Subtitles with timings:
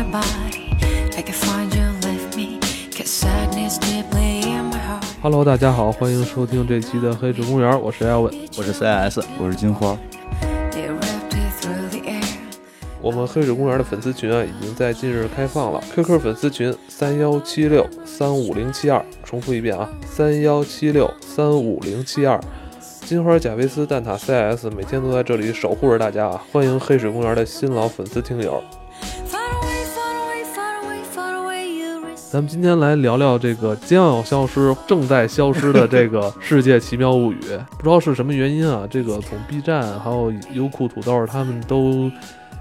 [0.00, 0.72] my body.
[1.16, 2.58] I can find you, lift me.
[2.96, 5.04] Cause sadness deeply in my heart.
[5.20, 8.32] Hello，大家好，欢迎收听这期的黑水公园，我是艾文。
[8.56, 9.98] 我是 CS，我是金花
[10.74, 12.24] ，You wrapped it through the air.
[13.02, 15.82] 我们黑水公园的粉丝群啊，已经在近日开放了。
[15.94, 22.40] QQ 粉丝群三幺七六三五零七二，重复一遍啊，三幺七六三五零七二。
[23.04, 26.40] 金花、贾维斯、蛋挞、CS 每天都在这里守护着大家啊！
[26.52, 28.62] 欢迎黑水公园的新老粉丝听友。
[32.30, 37.40] 咱们今天来聊聊这个将要消失、正在消失的这个《世界奇妙物语》。
[37.76, 42.08] 不知道是什么原因啊，这个从 B 站还有优酷、土豆他们都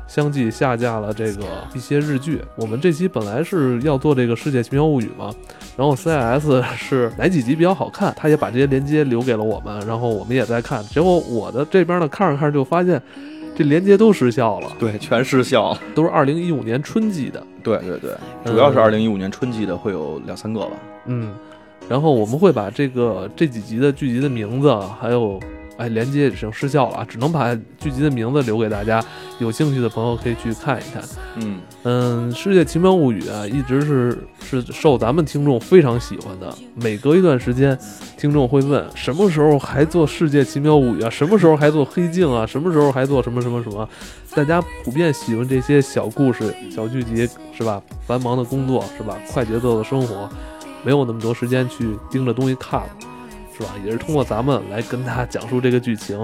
[0.08, 1.44] 相继下架了这个
[1.76, 2.42] 一些日剧。
[2.55, 5.32] 我们这期本来是要做这个《世界奇妙物语》嘛，
[5.78, 10.83] 然后 CIS 是哪几集比较好看，他也把这些链接留给了我们，然后我们也在看。
[10.86, 13.00] 结果我的这边呢看着看着就发现。
[13.59, 15.81] 这连接都失效了，对，全失效了。
[15.93, 17.45] 都是二零一五年春季的。
[17.61, 18.11] 对对对，
[18.45, 20.71] 主要是二零一五年春季的会有两三个吧。
[21.07, 21.35] 嗯，
[21.89, 25.37] 然后我们会把这个这几集的剧集的名字，还有
[25.80, 29.03] 哎连接已经失效了啊，只能把剧集的名字留给大家，
[29.39, 31.02] 有兴趣的朋友可以去看一看。
[31.38, 36.53] 嗯，嗯，《世界奇妙物语》啊，一直是是受咱们听众非常喜欢的。
[36.75, 37.80] 每隔一段时间，
[38.17, 41.09] 听众会问什么时候还做《世界奇妙物语》啊？
[41.09, 42.45] 什么时候还做黑镜啊？
[42.45, 43.88] 什么时候还做什么什么什么？
[44.36, 47.81] 大家普遍喜欢这些小故事、小剧集，是吧？
[48.05, 49.17] 繁忙的工作是吧？
[49.31, 50.30] 快节奏的生活，
[50.83, 52.89] 没有那么多时间去盯着东西看了，
[53.59, 53.69] 是吧？
[53.85, 56.17] 也是通过咱们来跟大家讲述这个剧情。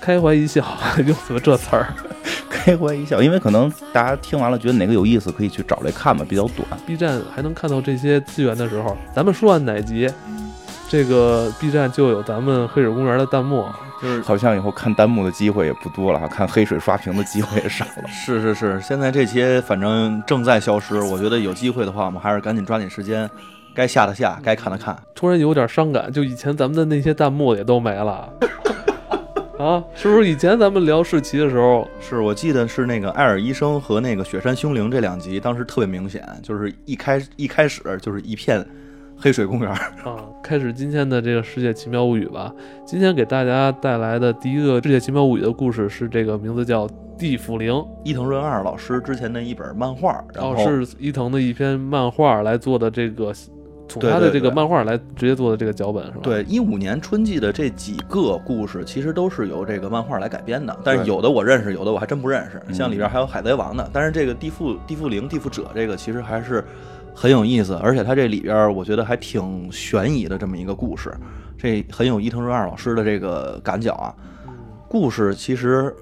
[0.00, 0.64] 开怀一笑，
[1.06, 1.88] 用怎么这词儿？
[2.50, 6.66] 开怀一笑，因为可能大家听完了觉得哪个有意思，可以去找来看吧，比较短。
[6.86, 10.08] B 站还能看到这些资源的时候，咱们说完哪集，
[10.88, 13.66] 这个 B 站就有咱们黑水公园的弹幕。
[14.00, 18.06] 就是好像以后看弹幕的机会也不多了，哈，看黑水刷屏的机会也少了。
[18.12, 21.00] 是是是，现在这些反正正在消失。
[21.00, 23.28] 我觉得有机会的话，我们还是赶紧抓紧时间，
[23.76, 24.96] 该下的下，该看的看。
[25.14, 28.32] 突然有点伤感，就以前咱们的那些弹幕也都没了。
[29.60, 38.64] 啊，是不是以前咱们聊世奇的时候，是我记得是那个艾尔医生和那个雪山凶灵这两集，当时特别明显，就是一开一开始就是一片
[39.18, 39.70] 黑水公园。
[39.70, 42.52] 啊，开始今天的这个世界奇妙物语吧。
[42.86, 46.86] 今天给大家带来的第一个世界奇妙物语的故事是这个名字叫
[47.18, 47.72] 《地府灵》，
[48.04, 53.32] 伊藤润二老师之前的一本漫画，然后、哦，是伊藤的一篇漫画来做的这个，
[53.88, 56.20] 从他的这个漫画来直接做的这个脚本是吧？
[56.22, 62.60] 对，一五年春季的这几个故事，其实都是由这个漫画来改编的，但是有的我认识，有的我还真不认识。
[62.66, 66.64] 嗯像里边还有海贼王的，但是这个地缚地缚灵、地缚者这个其实还是
[67.14, 71.14] 很有意思，而且它这里边我觉得还挺悬疑的这么一个故事，
[71.56, 74.14] 这很有伊藤润二老师的这个感脚啊。
[74.18, 74.22] 嗯
[74.88, 75.92] 故事其实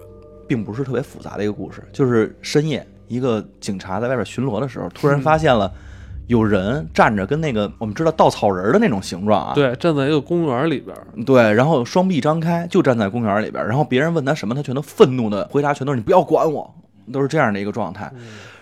[0.47, 5.73] 并不是特别复杂的一个故事，就是深夜一个警察在外边巡逻的时候，突然发现了
[6.27, 16.75] 有人站着跟那个我们知道稻草人的那种形状啊，对，站在一个公园里边儿，对，然后双臂张开，就站在公园里边，然后别人问他什么，他全都愤怒的回答，全都是你不要管我，
[17.13, 18.11] 都是这样的一个状态。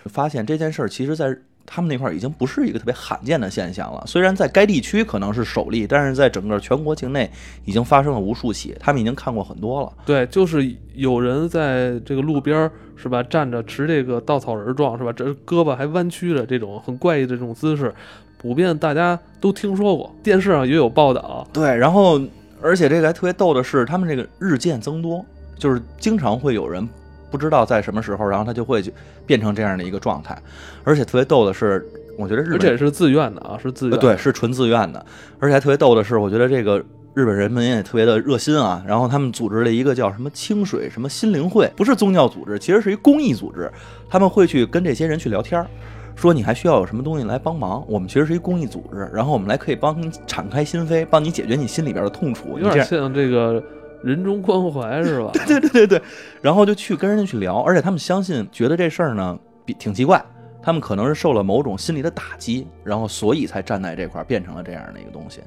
[0.05, 1.33] 发现这件事儿，其实在
[1.65, 4.03] 他们那块儿已经不是一个特别罕见的现象了。
[4.05, 7.31] 虽然在该地区可能是首例，但是在整个全国境内
[7.63, 9.93] 已经发生了无数起，他们已经看过很多了。
[10.05, 17.93] 对，就是有人在这个路边儿是吧，站着持这个稻草人状是吧，这胳膊还弯曲着这种很怪异的这种姿势，
[18.37, 21.47] 普遍大家都听说过，电视上也有报道。
[21.51, 22.21] 对，然后
[22.61, 25.23] 而且这个还特别逗的是，他们这个日渐增多，
[25.57, 26.87] 就是经常会有人
[27.31, 28.91] 不知道在什么时候，然后他就会就
[29.25, 30.37] 变成这样的一个状态。
[30.83, 31.85] 而且特别逗的是，
[32.17, 35.05] 我觉得日本而且是自愿的啊，是自愿对，是纯自愿的。
[35.39, 38.83] 而且还特别逗的是，我觉得这个日本人们也特别的热心啊。
[38.87, 43.71] 然后他们组织了一个叫什么清水什么心灵会，不是宗教组织，其实是一公益组织。
[44.09, 45.67] 他们会去跟这些人去聊天儿。
[46.15, 47.83] 说你还需要有什么东西来帮忙？
[47.87, 52.59] 我们其实是一公益组织，然后我们来可以帮你敞开心扉，帮你解决你心里边的痛楚。
[52.59, 53.63] 有点像这个
[54.03, 55.31] 人中关怀是吧？
[55.33, 56.01] 对对对对，
[56.39, 59.35] 然后就去跟人家去聊，而且他们相信，觉得这事儿呢
[59.65, 60.23] 比挺奇怪，
[60.61, 65.41] 他们可能是受了某种心理的打击，然后所以才站在这块儿变成了这样的一个东西。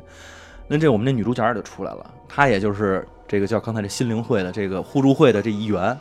[0.69, 5.97] 那这我们这女主角也就出来了，她也就是这个叫刚才这心灵会的这个互助会的这一员，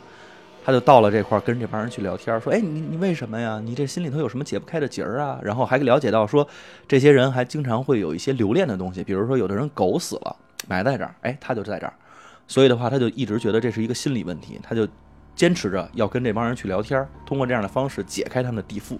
[0.64, 3.60] 她就到了这块儿跟这帮人去聊天，说：“哎，你你为什么呀？
[3.64, 6.46] 你这心里头有什么解不开的结儿啊？”然后还了解到说，
[6.88, 10.36] 这些人还经常会有一些留恋的东西，比如说有的人狗死了
[10.66, 11.92] 埋在这儿，哎，他就在这儿。
[12.48, 14.86] 所以的话，他就一直觉得这是一个心理问题，他就
[15.36, 18.98] 坚持着要跟这帮人去聊天，通过这样的方式解开他们的地缚。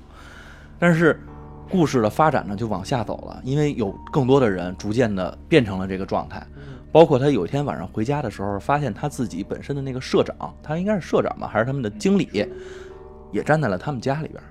[0.78, 1.20] 但是
[1.70, 6.44] 故事的发展呢，就往下走了，因为有更多的人逐渐的变成了这个状态。
[6.92, 12.46] 包括他有一天晚上回家的时候，发现他自己本身的那个社长，他应该是社长吧，还是他们的经理，
[13.32, 14.42] 也站在了他们家里边。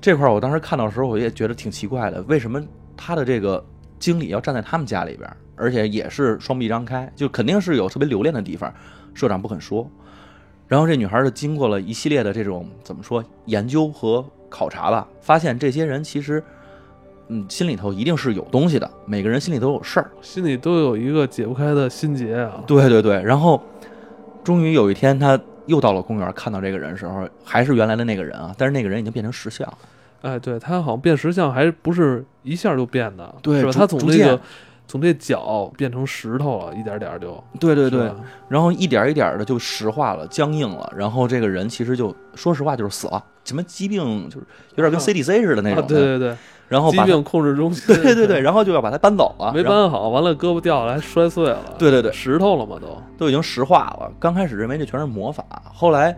[0.00, 2.60] 这块儿我当时看到的时候，我也觉得挺奇怪的，为什么
[2.96, 3.64] 他的这个
[3.98, 8.72] 经理要站在他们家里边儿，而且也是双臂张开，就肯定是有特别留恋的地方，
[9.12, 9.88] 社长不肯说。
[10.66, 16.40] 然后这女孩就经过了一系列的这种怎么说研究和考察吧，发现这些人其实，
[17.26, 20.08] 嗯，心里头一定是有东西的，每个人心里都有事儿。
[20.22, 22.62] 心里都有一个解不开的心结啊。
[22.64, 23.60] 对对对，然后
[24.44, 25.36] 终于有一天，他
[25.66, 29.78] 又到了公园，看到这个人的时候，还是原来的那个人啊，但是那个人已经变成石像了。
[30.22, 33.38] 哎，对他好像变石像还不是一下就变的，是吧？
[33.42, 34.40] 对他从这个
[34.86, 37.42] 从这脚变成石头了，一点点就。
[37.58, 38.12] 对对对，
[38.48, 44.46] 然后一点一点的就石化了，僵硬了，然后这个人其实就说实话就是死了，什么疾病就是
[44.76, 46.36] 有点跟 CDC 似的那啊，种的，对对对，
[46.68, 47.94] 然后把疾病控制中心。
[48.02, 51.58] 对对对，然后就要把它搬走了，没搬好，完了胳膊掉了，还摔碎了。
[51.78, 53.00] 对对对石头了嘛都。
[53.16, 54.10] 都已经石化了。
[54.18, 56.16] 刚开始认为这全是魔法，后来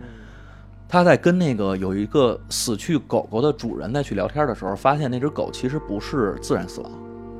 [0.89, 6.91] 他在跟那个有一个死去狗狗的主人再去聊天的时候，发现那只狗其实不是自然死亡，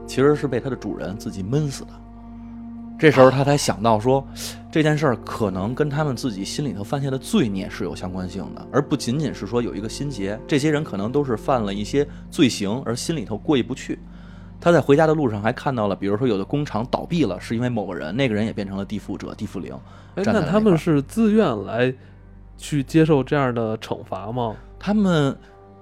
[0.05, 1.89] 其实是被它的主人自己闷死的。
[2.99, 4.25] 这时候他才想到说，
[4.71, 10.39] 这件事儿可能跟他们自己心里头犯下的罪孽是有相关性的，而不仅仅是说有一个心结。
[10.47, 13.99] 这些人可能都是犯了一些罪行，而心里头过意不去。
[14.59, 19.71] 他在回家的路上还看到了，比如说有的工厂倒闭了，是因为某个人，那个人也变成了地缚者、地缚灵。
[20.15, 21.94] 哎，那他们是自愿来
[22.57, 24.55] 去接受这样的惩罚吗？
[24.79, 25.38] 他们，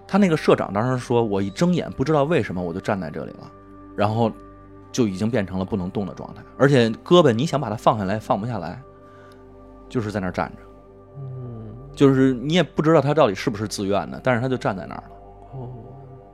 [0.06, 3.50] 他那个社长当时说，我一睁眼不知道为什么我就站在这里了，
[3.96, 4.30] 然后
[4.96, 8.82] 就已经变成了不能动的状态，而且胳膊你想把它放下来放不下来，
[9.90, 10.62] 就是在那儿站着，
[11.18, 15.14] 嗯，就是你也不知道他到底是不是自愿的，但是他就站在那儿了，
[15.52, 15.68] 哦，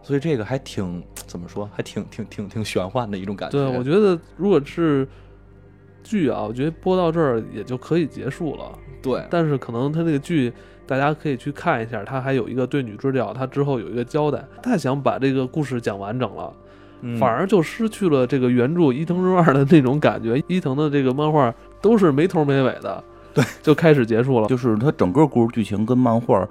[0.03, 3.57] 所以这个还挺怎么说，还挺挺挺挺玄幻的一种感觉。
[3.57, 5.07] 对，我觉得如果是
[6.03, 8.77] 剧啊，我觉得播到这儿也就可以结束了。
[9.01, 10.53] 对但是可能他那个剧，
[10.85, 14.45] 大家可以去看一下，他还有一个对女主角，他之后有一个交代。
[14.61, 16.53] 太想把这个故事讲完整了，
[17.01, 20.41] 嗯反而就失去了这个原著伊藤润二的那种感觉。
[20.47, 23.03] 伊藤的这个漫画都是没头没尾的，
[23.33, 24.47] 对，就开始结束了。
[24.47, 26.47] 就是它整个故事剧情跟漫画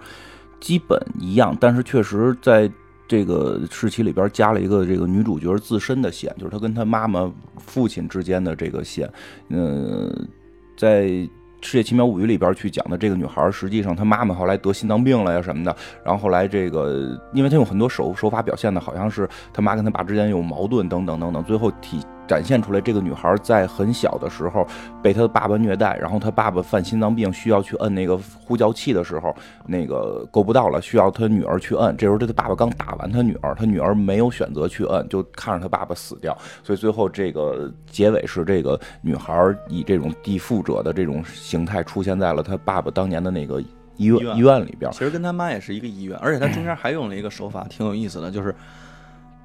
[0.60, 2.70] 基本一样，但是确实在
[3.08, 9.10] 这个时期里边加了一个这个女主角自身的线，就是她跟她妈妈、父亲之间的这个线。
[9.48, 10.28] 嗯，
[10.76, 11.04] 在
[11.62, 15.74] 《世界奇妙物语》里边去讲的这个女孩，实际上她妈妈后来得心脏病了呀什么的，
[16.04, 24.64] 然后后来这个，因为她用很多手手法表现的好像是她妈跟她爸之间有矛盾等等等等，最后体展现出来这个女孩在很小的时候
[25.02, 29.34] 被她的爸爸虐待，然后她爸爸犯心脏病需要去摁那个呼叫器的时候，
[29.66, 31.96] 那个够不到了，需要她女儿去摁。
[31.96, 36.38] 这时候她的爸爸刚打完她女儿，她女儿没有选择去摁，就看着她爸爸死掉。
[36.62, 43.60] 所以最后这个结尾是这个女孩以这种地缚者的这种形态出现在了她爸爸当年的那个
[43.96, 44.88] 医院医院里边。
[44.92, 48.54] 其实跟他妈也是一个医院，而且他中间还用了一个手法，挺有意思的，就是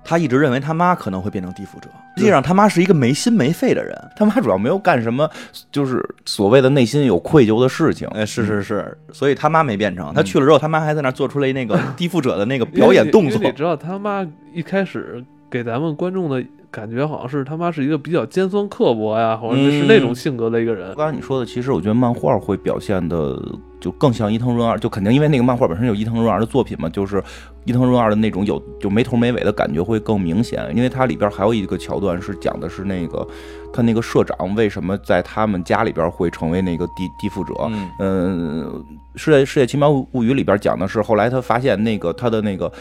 [0.06, 3.94] 他一直认为他妈可能会变成地缚者，实际上他妈是一个没心没肺的人。
[4.16, 5.28] 他妈主要没有干什么，
[5.72, 8.08] 就是所谓的内心有愧疚的事情。
[8.10, 13.52] 哎，是是是，所以他妈没变成，他去了之后，他妈还在那儿做出了那个 地缚者的那个表演动作你。
[13.54, 20.94] 知道他妈一开始给咱们观众的感觉好像是他妈是一个比较尖酸刻薄呀，或者是那种性格的一个人。
[20.96, 23.42] 刚才你说的，其实我觉得漫画会表现的
[23.86, 27.24] 就更像伊藤润二，就肯定因为那个漫画本身有伊藤润二的作品嘛，就是
[27.66, 30.68] 伊藤润二的那种有就没头没尾的感觉会更明显。
[30.76, 33.28] 因为它里边还有一个桥段是讲的是那个
[33.72, 37.54] 他那个社长为什么在他们家里边会成为那个地地缚者。
[37.70, 42.72] 嗯嗯，世界世界奇妙物语里边讲的是后来他发现那个他的那个。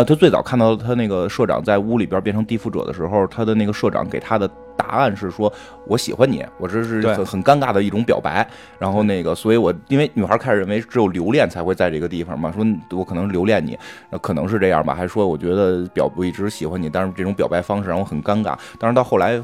[0.00, 5.52] 呃，他最早看到他那个社长在屋里边变成地缚者的时候，他的那个社长给他的答案是说
[5.86, 8.48] ：“我喜欢你。”我这是很很尴尬的一种表白。
[8.78, 12.64] 然后那个，所以我因为女孩开始认为只有留恋才会在这个地方嘛，说
[12.96, 13.78] 我可能留恋你，
[14.08, 18.56] 呃可能是这样吧，还说我觉得表我一直喜欢你，但是这种表白方式让我很尴尬。
[18.78, 19.38] 但是到后来，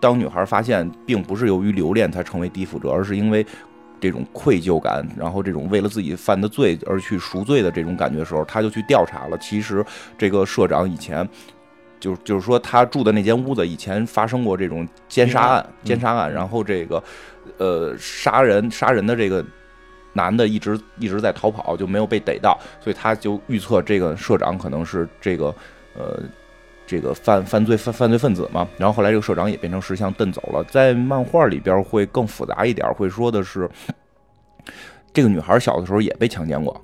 [0.00, 3.46] 当女孩发现并不是由于留恋才成为地缚者，而是因为
[4.04, 9.38] 这种愧疚感，然后这种为了自己犯的罪而去赎罪的这种感觉的时候，他就去调查了。
[9.38, 9.84] 其实
[10.18, 11.26] 这个社长以前。
[12.00, 17.02] 就就是说，他住的那间屋子以前发生过这种奸杀案，嗯奸杀案，然后这个，
[17.56, 19.42] 呃，杀人杀人的这个
[20.12, 25.54] 男的一直一直在逃跑，就没有被逮到，所以他就预测这个社长可能是这个，
[25.96, 26.20] 呃，
[26.86, 28.68] 这个犯犯罪犯犯罪分子嘛。
[28.76, 33.70] 然后后来这个社长也变成石像遁走了，在漫画里边会更复杂一点，会说的是，
[35.12, 36.83] 这个女孩小的时候也被强奸过。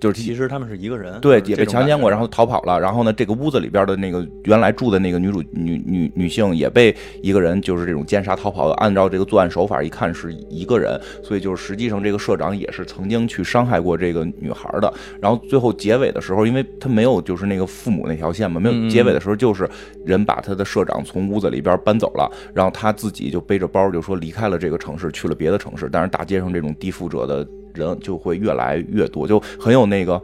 [0.00, 2.78] 就是其实他们是一个人，对，也被强奸过，然后逃跑了。
[2.78, 8.68] 然后呢，这个屋子里边的那个原来住的那个女主女女女性也被一个人就是这种奸杀逃跑。
[8.74, 14.92] 按照这个作案手法，一看是一个人，所以就是实际上这个社长也是曾经去伤害过这个女孩的。
[15.20, 19.68] 然后最后结尾的时候，因为他没有就是那个父母那条线嘛，没嗯有结尾的时候就是
[20.04, 25.88] 人把他的社长从屋子里边搬走了，然后他自己就背着包就说离开了这个城市，去了别的城市。
[25.90, 27.46] 但是大街上这种地缚者的
[27.78, 30.20] 人就会越来越多，就很有那个。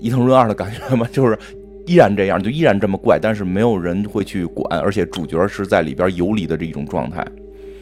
[0.00, 1.36] 伊藤润二的感觉嘛， 就是
[1.84, 7.26] 依然这样，就依然这么怪，但是没有人会去管，而且主角是在里边游离的这一种状态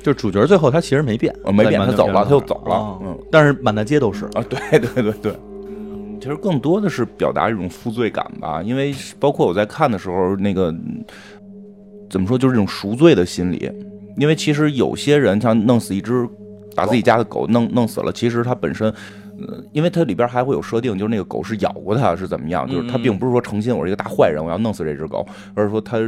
[0.03, 4.43] 就是主角最后他其实没变，呃没变他走了他又走了啊嗯但是满大街都是，啊！
[4.49, 5.33] 对对对对，
[6.19, 11.05] 其实更多的是表达一种负罪感吧，因为包括我在看的时候，那个嗯
[12.09, 13.71] 怎么说，就是这种赎罪的心理，
[14.17, 16.27] 因为其实有些人像弄死一只
[16.77, 18.93] 把自己家的狗弄弄死了，其实它本身。
[19.39, 25.99] 呃，因为它里边还会有设定，就是那个狗是咬过它是怎么样，就是它嗯并不是说诚心我是一个大坏人，我要弄死这只狗，而是说它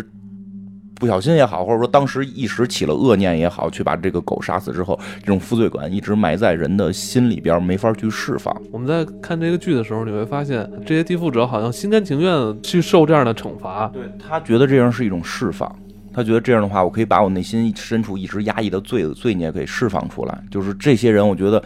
[0.95, 8.57] 不小心也好，或者说当时一时起了恶念也好，去把这个狗杀死之后，这种负罪感一直埋在人的心里边，没法去释放。
[8.73, 13.89] 我们在看这个剧的时候，你会发现这些地缚者好像心甘情愿地去受这样的惩罚。
[13.89, 15.71] 对他觉得这样是一种释放，
[16.19, 20.37] 他觉得这样的话，我可以把我内心深处一直压抑的罪罪孽给释放出来。
[20.51, 21.63] 就是这些人，我觉得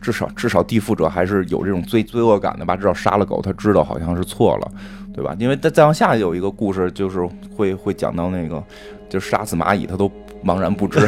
[0.00, 2.74] 至少至少地缚者还是有这种罪罪恶感的吧。
[2.74, 4.72] 至少杀了狗，他知道好像是错了，
[5.12, 5.36] 对吧？
[5.38, 7.20] 因为再再往下有一个故事，就是
[7.54, 8.64] 会会讲到那个，
[9.10, 10.10] 就杀死蚂蚁，他都
[10.42, 11.06] 茫然不知。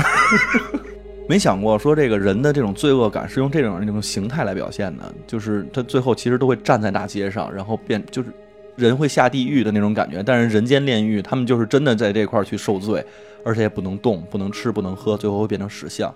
[1.29, 8.29] 没想过说这个人的这种罪恶感是用这种这种形态来表现的，就是他最后其实都会站在大街上，然后变就是
[8.77, 13.05] 人会下地狱的那种感觉，但是人间炼狱，他们就是真的在这块儿去受罪，
[13.45, 16.13] 而且也不能动、不能吃、不能喝，最后会变成石像。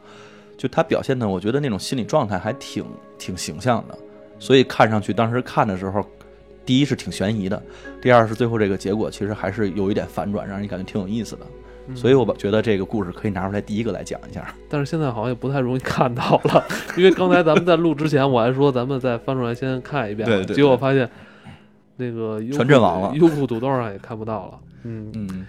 [0.57, 2.85] 就他表现的，我觉得那种心理状态还挺
[3.19, 3.99] 挺形象的，
[4.39, 6.03] 所以看上去当时看的时候，
[6.65, 7.63] 第一是挺悬疑的，
[8.01, 11.47] 第二是最后这个结果其实还是有一点反转，让人感觉挺有意思的。
[11.95, 14.53] 所以我觉得这个故事可以拿出来第一个来讲一下。
[14.69, 16.65] 但是现在好像也不太容易看到了，
[16.97, 21.09] 因为刚才咱们在录之前，我还说咱们再翻出来先看一遍，对对对结果发现
[21.97, 24.59] 那个优酷全阵亡了优酷土豆上也看不到了。
[24.85, 25.47] 嗯，嗯，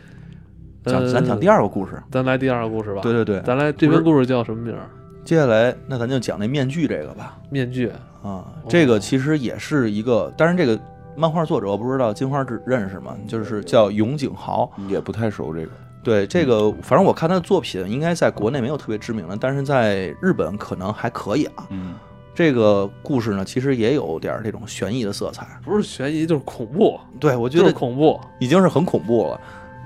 [0.85, 2.01] 讲呃咱讲第二个故事。
[2.11, 3.01] 咱来第二个故事吧。
[3.01, 4.89] 对对对，咱来这篇故事叫什么名儿？
[5.23, 7.37] 接下来那咱就讲那面具这个吧。
[7.49, 7.91] 面具。
[8.23, 10.79] 啊，这个其实也是一个，当然这个
[11.15, 13.15] 漫画作者我不知道金花知认识吗？
[13.27, 14.69] 就是叫永井豪。
[14.87, 15.71] 也不太熟这个，
[16.03, 21.67] 对这个，反正我看他的作品应该在国内没有特别知名的，但是在日本可能还可以啊。
[21.69, 21.93] 嗯，
[22.37, 25.59] 这个故事呢，其实也有点这种悬疑的色彩。
[25.65, 28.21] 不是悬疑就是恐怖，对我觉得恐怖。
[28.37, 29.41] 已经是很恐怖了。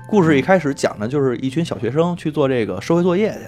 [0.06, 3.38] 故事一开始讲的就是一群小学生去做这个社会作业去，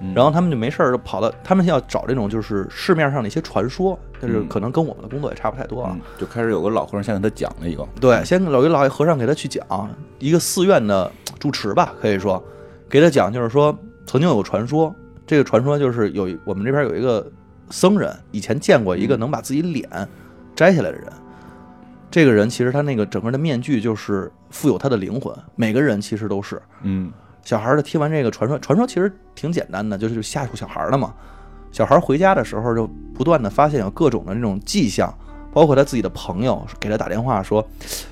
[0.00, 5.90] 嗯然后他们就没事儿就跑到，他们要找这种就是市面上的一些传说，但是嗯可能跟我们的工作也差不太多啊。
[5.92, 12.42] 嗯就开始有个老和尚先给他讲了一个，对，先有一老和尚给他去讲一个寺院的住持吧，可以说
[12.88, 14.94] 给他讲，就是说曾经有个传说，
[15.26, 17.30] 这个传说就是有我们这边有一个
[17.70, 19.88] 僧人以前见过一个能把自己脸
[20.54, 21.06] 摘下来的人，
[22.10, 26.60] 这个人其实他那个整个的面具就是富有他的灵魂，每个人其实都是。
[26.82, 31.14] 嗯小孩儿的听完这个传说，传说其实挺简单的，就是吓唬小孩儿的嘛。
[31.70, 35.12] 小孩儿回家的时候就不断的发现有各种的那种迹象，
[35.52, 37.64] 包括他自己的朋友给他打电话说：“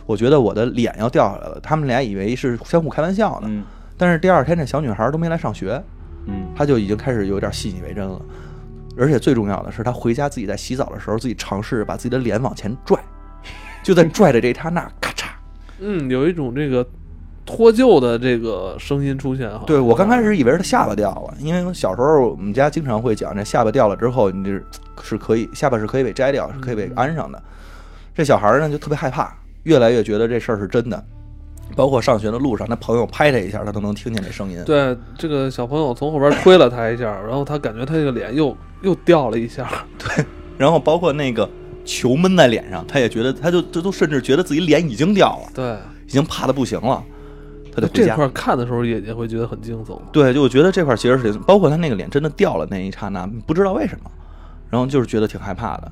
[0.07, 3.65] 我觉得我的脸要掉下来了。”他们俩以为是相互开玩笑呢，嗯
[3.97, 5.83] 但是第二天这小女孩都没来上学，
[6.27, 8.21] 嗯他就已经开始有点信以为真了。
[8.97, 12.99] 而且最重要的是，他回家自己在洗澡的时候，自己尝试把自己的脸往前拽，
[13.83, 15.27] 就在拽的这一刹那，咔嚓。
[15.81, 16.87] 嗯，有一种这个
[17.45, 19.65] 脱臼的这个声音出现哈。
[19.67, 24.63] 对我刚开始以为是他下巴掉了，因为小时候我们家经常会讲，这下巴掉了之后，你这
[25.03, 27.43] 是可以下巴是可以被摘掉，是可以被安上的。
[28.15, 31.05] 这小孩儿呢就特别害怕，越来越觉得这事儿是真的。
[31.77, 34.63] 包括上学的路上，他朋友拍他一下，他都能听见这声音。
[34.65, 39.69] 对，这个小朋友从后边推了他一下，然后他感觉他这个脸又又掉了一下。
[39.99, 40.25] 对
[40.57, 41.49] 然后包括那个
[41.85, 45.77] 球闷在脸上，他也觉得，他就这都甚至觉得自己脸已经掉了，对，
[46.07, 47.03] 已经怕的不行了，
[47.75, 48.07] 他就回家。
[48.07, 50.01] 这块看的时候也也会觉得很惊悚。
[50.13, 54.11] 对，就我觉得这块其实是，包括他那个脸真的掉了那一刹那，不知道为什么，
[54.71, 55.91] 然后就是觉得挺害怕的。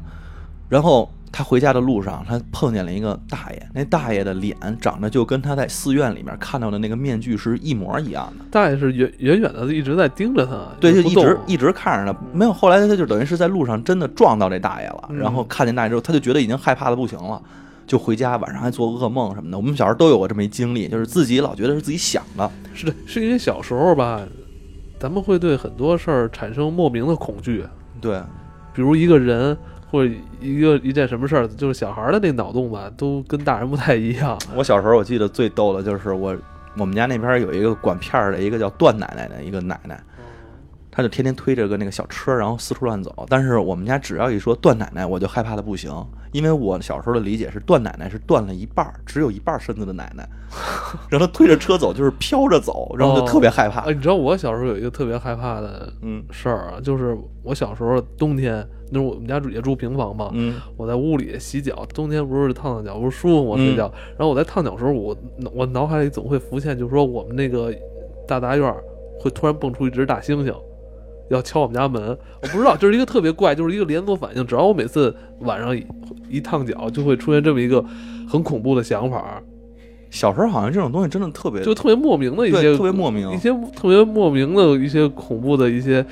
[0.68, 8.44] 然后他回家的路上，他碰见了一个大爷，那大爷的脸长得就跟他在寺院里面看到的那个面具是一模一样的。
[8.50, 12.52] 大爷是远远远的一直在盯着他，对，就一直一直看着他，没有。
[12.52, 17.40] 后来他就等于是在路上真的撞到这大爷了，嗯然后看见大爷之后，他就觉得已经害怕的不行了，
[17.86, 19.56] 就回家，晚上还做噩梦什么的。
[19.56, 24.20] 我们小时候都有过这么一经历，就是自己老觉得是自己想的，是的，是因为小时候吧，
[25.00, 27.64] 咱们会对很多事儿产生莫名的恐惧，
[28.02, 28.20] 对，
[28.74, 29.56] 比如一个人
[29.92, 34.38] 或者一个一件什么事儿，就是小孩的那脑洞吧，都跟大人不太一样。
[34.56, 36.34] 我小时候我记得最逗的就是我
[36.78, 40.02] 我们家那边有一个管片儿的一个叫段奶奶的一个奶奶，
[40.94, 43.26] 她就天天推着个那个小车，然后四处乱走。
[43.30, 45.90] 但是我们家只要一说段奶奶，我就害怕的不行，
[46.32, 50.28] 因为我小时候的理解是段奶奶是断了一半儿，只有一半身子的奶奶，
[51.08, 53.94] 让她推着车走就是飘着走，然后就特别害怕哎，。
[53.94, 63.54] 你知道我小时候有一个特别害怕的嗯事儿啊，就是我小时候冬天，那时候我们家住也住平房嘛，嗯我在屋里洗脚，冬天不是烫烫脚不是舒服吗？
[63.56, 65.16] 嗯睡觉，然后我在烫脚的时候，我
[65.54, 67.74] 我脑海里总会浮现，就是说我们那个
[68.28, 68.74] 大杂院
[69.18, 70.54] 会突然蹦出一只大猩猩。
[71.30, 74.46] 要敲我们家门，我不知道，就是一个特别怪，就是一个连锁反应。
[74.46, 75.86] 只要我每次晚上一
[76.28, 77.84] 一烫脚，就会出现这么一个
[78.28, 79.40] 很恐怖的想法，
[80.10, 86.04] 小时候好像这种东西真的特别就特别莫名的一些特别莫名一些特别莫名的一些恐怖的一些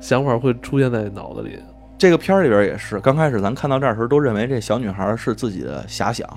[0.00, 1.58] 想法会出现在脑子里。
[1.96, 6.28] 这个片儿里边也是，刚开始咱看到这儿的时候，都认为这小女孩是自己的遐想，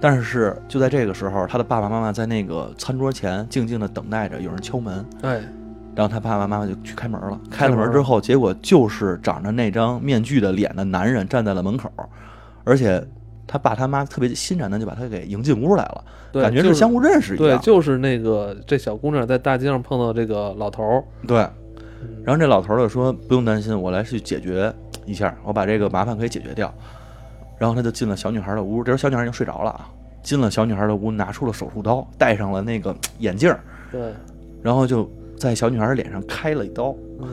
[0.00, 5.42] 但是就在这个时候，她的爸爸妈妈在那个餐桌前静静的等待着有人敲门，哎，
[5.94, 7.40] 然后他爸爸妈妈就去开门了。
[7.50, 7.76] 开了。
[7.76, 11.90] 门之后，结果就是长着那张面具的脸的男人站在了门口，
[12.64, 13.04] 而且
[13.46, 17.58] 他爸他妈特别欣然的就把他给迎进屋来了，对，感觉是相互认识一样。
[17.58, 21.40] 对，就是那个这小姑娘在大街上碰到这个老头儿，对，
[22.02, 22.22] 嗯。
[22.24, 24.72] 然后这老头儿就说：“不用担心，我来去解决
[25.04, 26.72] 一下，我把这个麻烦可以解决掉。”
[27.58, 29.90] 然后他就进了小女孩的屋，这时候小女孩已经睡着了啊。
[30.22, 33.58] 进了小女孩的屋，拿出了手术刀，戴上了那个眼镜儿，
[33.90, 34.12] 对，
[34.62, 37.28] 然后就在小女孩脸上开了一刀，嗯，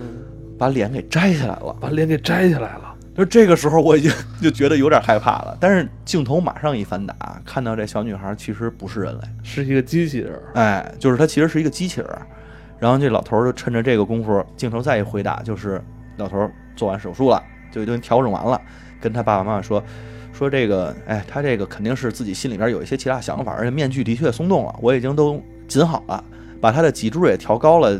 [0.57, 1.75] 把脸给摘下来了。
[1.81, 2.95] 把脸给摘下来了。
[3.13, 4.09] 就这个时候，我已经
[4.41, 5.57] 就觉得有点害怕了。
[5.59, 12.25] 但是镜头马上一反打，看到这小女孩其实不是人类，是一个机器人儿，哎，就是她其实是一个机器人儿。
[12.79, 15.81] 然后这老头儿就趁着这个功夫，镜头再一回打，就是
[16.15, 18.61] 老头儿做完手术了，就已经调整完了，
[19.01, 19.83] 跟他爸爸妈妈说，
[20.31, 26.23] 说这个，哎，他这个肯定是自己心里边有一些其他想法，而且面具的确松动了，我已经都紧好了，
[26.59, 27.99] 把他的脊柱也调高了，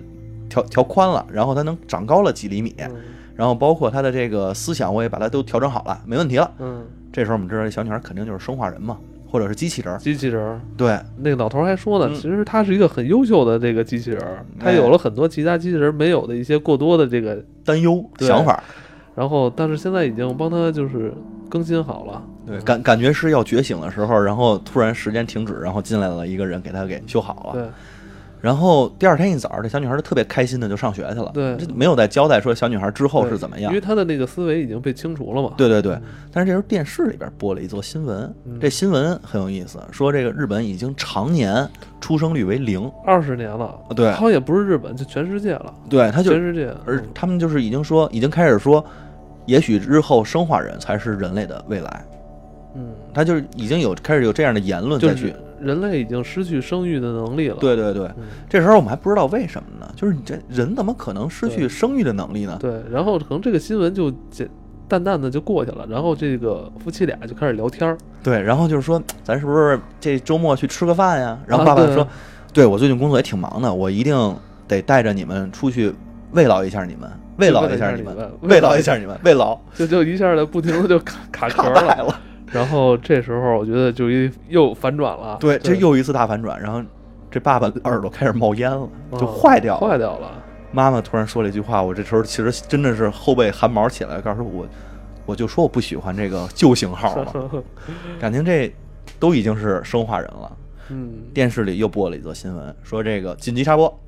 [0.49, 2.95] 调调宽了，然后他能长高了几厘米，嗯。
[3.35, 6.51] 然后包括他的这个思想，我也把它都调整好了，没问题了。
[6.57, 8.97] 嗯，这时候我们知道这小女孩肯定就是生化人嘛，
[9.29, 10.59] 或者是机器人儿，机器人儿。
[10.75, 12.15] 对，那个老头儿还说呢，嗯。
[12.15, 18.63] 其实他是一个很优秀的这个机器人儿，他哎有了很多其他机器人没有的一些过多的这个，担忧想法，
[19.13, 21.13] 然后但是现在已经帮他就是
[21.47, 22.23] 更新好了。
[22.47, 27.61] 对，感感觉是要觉醒的时候，然后突然时间停止，然后进来了一个人给他给修好了。
[27.61, 27.69] 对，
[28.47, 31.29] 然后第二天一早，这小女孩就特别开心的就上学去了。
[31.33, 33.81] 对这没有再交代说小女孩之后是怎么样因为。
[33.81, 35.51] 她的那个思维已经被清除了嘛。
[35.57, 35.99] 对对对，
[36.31, 41.67] 但是这时候电视里边播了一则新闻，嗯这新闻很有意思，说这个日本已经常年
[41.99, 46.73] 出生率为零，二十年了，对好像也不是日本，就全世界了，对，他就全世界。
[46.85, 48.81] 而他们就是已经说，已经开始说，
[49.45, 52.05] 也许日后生化人才是人类的未来，
[52.75, 57.57] 嗯，他就是已经有开始有这样的言论就再去是人类已经失去生育的能力了。
[57.59, 59.91] 对对对，嗯这时候我们还不知道为什么呢？
[59.95, 62.57] 就是你这人怎么可能失去生育的能力呢？
[62.59, 64.49] 对，然后可能这个新闻就简
[64.87, 67.97] 淡淡的就过去了，然后这个夫妻俩就开始聊天儿。
[68.23, 71.37] 对，然后就是说，咱是不是这周末去吃个饭呀？
[71.45, 72.07] 然后爸爸说，
[72.53, 74.35] 对我最近工作也挺忙的，我一定
[74.67, 75.93] 得带着你们出去
[76.31, 82.19] 慰劳一下你们，慰劳一下你们，慰劳一下你们，慰劳 就就一下的不停的就卡卡壳了。
[82.47, 82.53] 了。
[82.53, 85.37] 然后这时候我觉得就一又反转了。
[85.39, 86.81] 对，这又一次大反转，然后
[87.29, 89.87] 这爸爸耳朵开始冒烟了，就哦坏掉了。
[89.87, 90.31] 坏掉了。
[90.71, 94.67] 妈妈突然说了一句话，我这时候其实真的是后背汗毛起来，告诉我，
[95.25, 97.63] 我就说我不喜欢这个旧型号了，
[98.19, 98.71] 感情这
[99.17, 100.57] 都已经是生化人了。
[100.89, 103.99] 嗯，电视里又播了一则新闻，说这个紧急插播，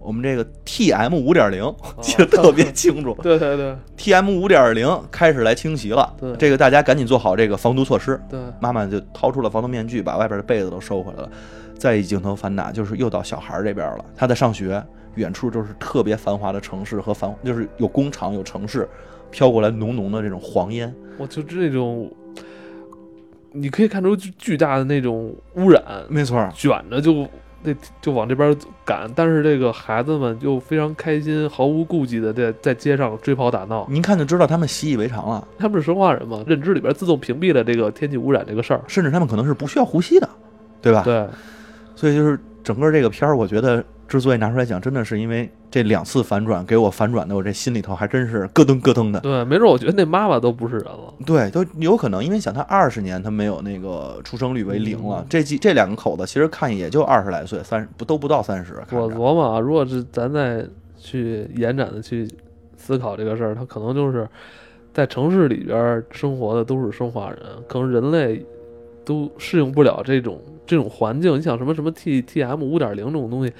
[0.00, 8.20] 我们这个 TM 五点零 记得特别清楚对对对，TM 五点零开始来侵袭了对，这个大家赶紧做好这个防毒措施。
[8.28, 11.30] 对，妈妈就掏出了防毒面具，把外边的被子都收回来了。
[11.78, 14.04] 再一镜头反打，就是又到小孩儿这边了。
[14.16, 14.82] 他在上学，
[15.14, 18.88] 远处就是特别繁华的城市和繁，就是有工厂、有城市，
[19.30, 20.94] 飘过来浓浓的这种黄烟。
[21.16, 22.10] 我就这种，
[23.52, 27.26] 你可以看出巨巨大的那种污染，没错，卷着就
[27.62, 33.86] 那就往这边赶，但是这个孩子们就非常开心，毫无顾忌的在在街上追跑打闹。
[33.88, 38.80] 您看就知道他们习以为常了，他们是生化人嘛，认知里边自动屏蔽了这个天气污染这个事儿。
[38.86, 40.28] 甚至他们可能是不需要呼吸的，
[40.80, 41.02] 对吧？
[41.04, 41.26] 对，
[41.94, 49.20] 所以就是整个这个片儿，我觉得之所以拿出来讲，真的是因为这两次反转给我反转的，我这心里头还真是咯噔咯噔的。
[49.20, 51.14] 对，没准我觉得那妈妈都不是人了。
[51.24, 58.82] 对，都有可能，因为想他二十年他没有那个出生率为零了，嗯这几这两个口子其实看也就二十来岁，三十不都不到三十。
[58.90, 60.66] 我琢磨啊，如果是咱再
[60.98, 62.28] 去延展的去
[62.76, 64.28] 思考这个事儿，他可能就是
[64.92, 68.44] 在城市里边儿生活的都是生化人，可能人类
[69.04, 71.38] 都适应不了这种这种环境。
[71.38, 73.52] 你想什么什么 T T M 五点零这种东西，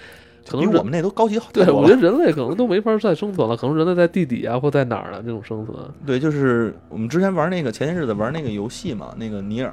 [0.50, 5.78] 可能比我们那都高级好对多了我觉得人类可能都没法再生存了，可能人类在地底啊或在哪儿呢这种生存。
[6.04, 9.72] 对，就是我们之前玩那个前些日子玩那个游戏嘛，那个尼尔，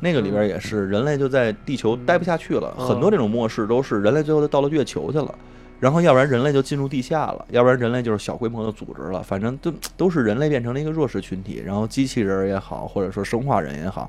[0.00, 5.34] 那个里边也是人类就在地球待不下去了，嗯很多这种末世都是人类最后就到了月球去了。
[5.80, 11.62] 然后，要不然人类就进入地下了，要不然人类就是小规模的组织了，反正都都是人类变成了一个弱势群体。
[11.66, 14.08] 然后机器人也好，或者说生化人也好，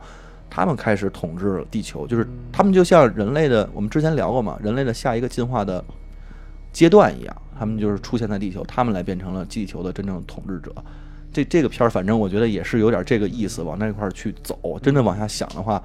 [0.49, 5.83] 他们开始统治地球，就是他们就像人类的，我们之前聊过嘛，人类的下一个进化的
[6.71, 10.73] 阶段一样，他们就是出现在地球，他们来变成了地球的真正统治者。
[11.33, 14.79] 这这个片儿，反正我觉得也是有点这个意思，往那块儿去走。
[14.81, 15.83] 真的往下想的话，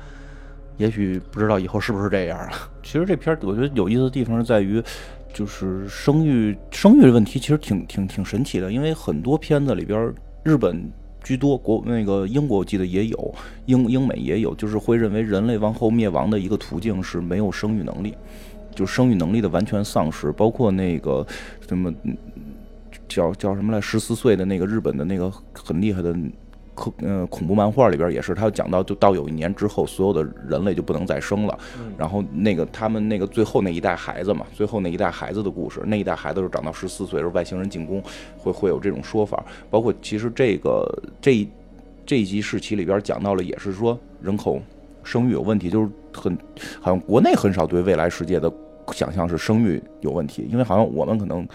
[0.77, 2.53] 也许不知道以后是不是这样了。
[2.83, 4.81] 其实这片儿我觉得有意思的地方是在于，
[5.35, 10.89] 就是生育生育的问题其实挺挺挺神奇的，因为很多片子里边儿日本。
[11.23, 13.35] 居多国那个英国我记得也有，
[13.67, 18.15] 英英美也有，就是会认为人类往后灭亡的一个途径是没有生育能力，
[18.75, 21.27] 就生育能力的完全丧失，包括那个
[21.67, 21.93] 什么
[23.09, 26.15] 叫叫什么来，十四岁的那个日本的那个很厉害的
[26.75, 31.59] 恐呃恐怖漫画里边也是，他讲到就到有一年之后，所有的人类就不能再生了。
[31.99, 38.03] 然后那个他们那个最后那一代孩子嘛，最后那一代孩子的故事，那一代孩子是长到十四岁，是外星人进攻，
[38.39, 39.45] 会会有这种说法。
[39.69, 40.87] 包括其实这个
[41.21, 41.49] 这一
[42.07, 44.61] 这一集世奇里边讲到了，也是说人口
[45.03, 46.37] 生育有问题，就是很
[46.81, 48.51] 好像国内很少对未来世界的
[48.93, 51.47] 想象是生育有问题，因为好像我们可能。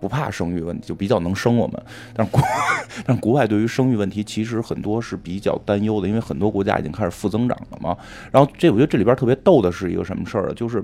[0.00, 1.82] 不怕生育问题，就比较能生我们。
[2.14, 2.42] 但是国，
[3.06, 7.96] 但国外对于生育问题其实很多是比较担忧的，因为很多国家已经开始负增长了嘛。
[8.32, 10.52] 然后这我觉得这里边特别逗的是一个什么事儿啊？
[10.56, 10.82] 就是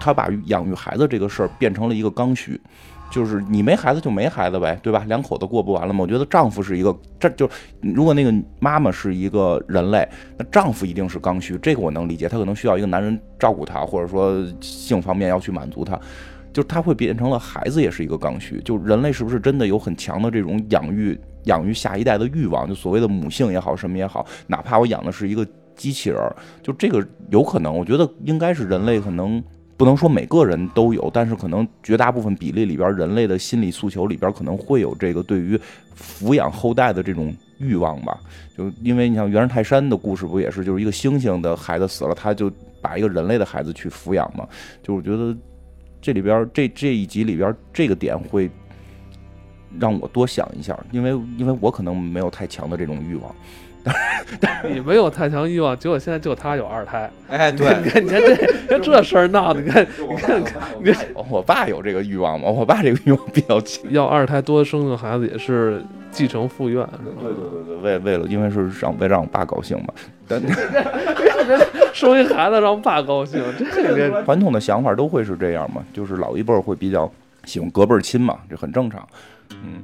[0.00, 2.60] 他把养育孩子这个事儿变成了一个刚需，
[3.10, 5.04] 就是你没孩子就没孩子呗，对吧？
[5.08, 6.00] 两口子过不完了吗？
[6.02, 7.48] 我觉得丈夫是一个，这就
[7.80, 15.98] 如果那个妈妈是一个人类，那丈夫一定是刚需，这个我能理解，他可能需要一个男人照顾他，或者说性方面要去满足他。
[16.58, 22.66] 就是他会变成了孩子也是一个刚需，就人类是不是真的有很强的这种养育养育下一代的欲望？
[22.66, 26.18] 就所谓的母性也好，什么也好，哪怕我养的是一个机器人，
[26.60, 29.40] 就这个有可能，我觉得应该是人类可能
[29.76, 35.56] 不能说每个人都有，但是可能绝大部分比例里边，人类的心理诉求里边可能会有这个对于
[35.96, 38.18] 抚养后代的这种欲望吧。
[38.56, 42.50] 就因为你像原始泰山的故事不也是，就是一个猩猩的孩子死了，他就
[42.82, 44.44] 把一个人类的孩子去抚养嘛。
[44.82, 45.32] 就我觉得。
[46.00, 48.50] 这里边这这一集里边这个点会
[49.78, 53.34] 让我多想一下，因为因为我可能没有太强的这种欲望。
[54.70, 57.10] 你没有太强欲望，结果现在就他有二胎。
[57.28, 58.20] 哎，你看，你看，你看
[58.68, 60.42] 这这事儿闹的， 你看，你看，
[60.82, 62.48] 你看，我爸有这个欲望吗？
[62.50, 63.90] 我爸这个欲望比较强。
[63.90, 65.82] 要二胎多生个孩子也是
[66.18, 66.84] 继承父愿。
[67.22, 69.94] 对对对对，为为了因为是让为让我爸高兴嘛。
[70.26, 70.42] 但
[71.94, 73.40] 生一孩子让爸高兴，
[73.72, 77.10] 这个传统的想法都会是这样嘛，就是老一辈儿会比较
[77.44, 79.06] 喜欢隔辈儿亲嘛，这很正常。
[79.50, 79.80] 嗯，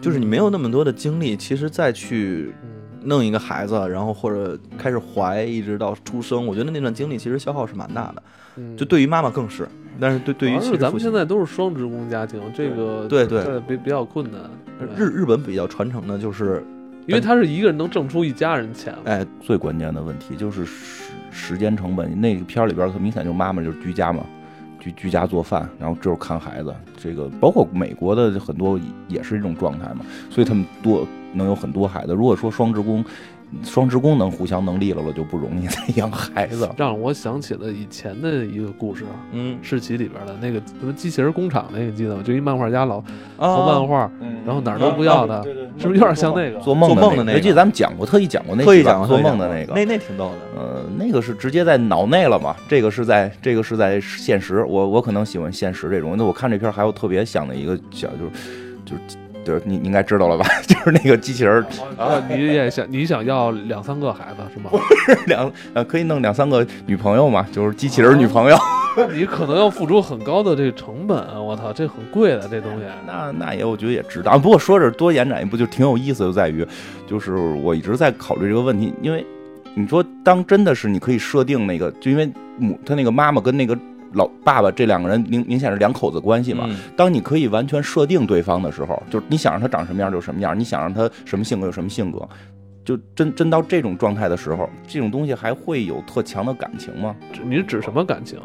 [0.00, 2.52] 就是你没有那么多的精力，其实再去
[3.02, 8.22] 弄一个孩子，然后或者开始怀，一直到出生，我觉得那段经历其实消耗是蛮大的。
[8.56, 9.68] 嗯就对于妈妈更是，
[10.00, 14.40] 但是对对于其实咱们现在都是双职工家庭，这个对对比比较困难。
[14.96, 16.64] 日日本比较传承的就是，
[17.06, 19.18] 因为他是一个人能挣出一家人钱来。
[19.18, 22.20] 哎，最关键的问题就是时时间成本。
[22.20, 24.24] 那个片儿里边儿很明显就是妈妈就是居家嘛，
[24.78, 26.74] 居居家做饭，然后就是看孩子。
[26.96, 32.14] 这个包括美国的很多也是这种状态嘛，所以他们多能有很多孩子。
[32.14, 33.04] 如果说双职工，
[33.62, 36.68] 双职工能互相能利落了，就不容易再养孩子。
[36.76, 42.22] 让我想起了以前的一个故事，嗯世奇里边的那个什么机器人工厂那个，记得吗？
[42.24, 42.98] 就一漫画家老
[43.36, 44.10] 啊画漫画，
[44.46, 45.42] 然后哪儿都不要他，
[45.78, 46.60] 是不是有点像那个？
[46.60, 49.72] 做梦做梦的那个我记得咱们讲过，特意讲过那特意讲过做梦的那个。
[49.74, 50.60] 那那挺逗的。
[50.60, 52.54] 呃，那个是直接在脑内了嘛？
[52.68, 54.64] 这个是在这个是在现实。
[54.64, 56.14] 我我可能喜欢现实这种。
[56.16, 58.30] 那我看这片儿还有特别像的一个小，就是
[58.84, 60.46] 就是就是你你应该知道了吧？
[60.66, 64.70] 就是那个机器人儿啊，你也想你想要两三个孩子是吗？
[65.26, 68.56] 两呃可以弄两三个女朋友嘛，就是机器人儿女朋友。
[69.12, 71.40] 你可能要付出很高的这个成本啊！
[71.40, 72.84] 我操，这很贵的这东西。
[73.06, 74.34] 那那也我觉得也值当。
[74.34, 76.66] 啊不过说这多延展一步就挺有意思，就在于
[77.06, 79.24] 就是我一直在考虑这个问题，因为
[79.74, 83.78] 你说当真的是你可以设定那个，就因为母他那个妈妈跟那个。
[84.14, 92.28] 老爸爸这两个人明明显是两口子关系嘛，嗯当你可以完全设定对方的时候，就是你想让他长什么样就什么样，你想让他什么性格就什么性格，
[92.84, 97.14] 就真真到这种状态的时候，这种东西还会有特强的感情吗？
[97.32, 98.38] 指你是指什么感情？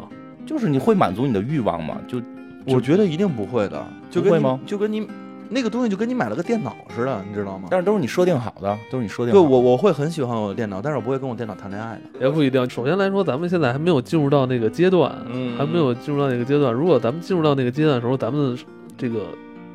[0.44, 1.98] 就是你会满足你的欲望吗？
[2.06, 2.22] 就
[2.66, 5.08] 我觉得一定不会的，就跟会吗就跟你
[5.48, 7.68] 那个东西就跟你买了个电脑似的，你知道吗？
[7.70, 9.54] 但是都是你设定好的，都是你设定对好的。
[9.54, 12.20] 我我会很喜欢我的电脑，但是我不会跟我电脑谈恋爱的。
[12.20, 12.68] 也不一定。
[12.68, 16.72] 首先来说，咱们现在还没有进入到那个阶段，嗯还没有进入到那个阶段。
[16.72, 18.58] 如果咱们进入到那个阶段的时候，咱们
[18.96, 19.20] 这个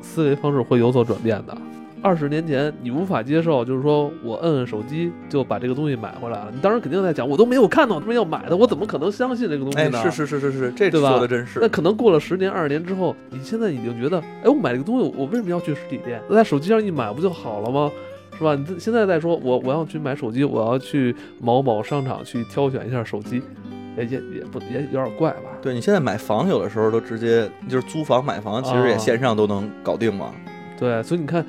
[0.00, 1.56] 思维方式会有所转变的。
[2.02, 6.50] 二十年前，你无法接受，就是说我摁摁手机就把这个东西买回来了。
[6.52, 10.02] 你当时肯定在讲，我都没有看到他们要买的，我怎么可能相信这个东西哎，呢？
[10.02, 11.60] 是是是是是，这说的真是。
[11.60, 16.20] 那可能过了十年、二十年之后，你现在已经觉得，哎，我买这个东西，我为什么要去实体店？
[16.28, 17.90] 那在手机上一买不就好了吗？
[18.36, 18.56] 是吧？
[18.56, 23.40] 你这现在再说，我我要去买手机，我要去某某商场去挑选一下手机，
[23.96, 25.50] 也也也不也有点怪吧？
[25.62, 30.32] 对你现在买房，有的时候都直接就是租房买房，其实也啊线上都能搞定嘛。
[30.78, 31.44] 对，所以你看，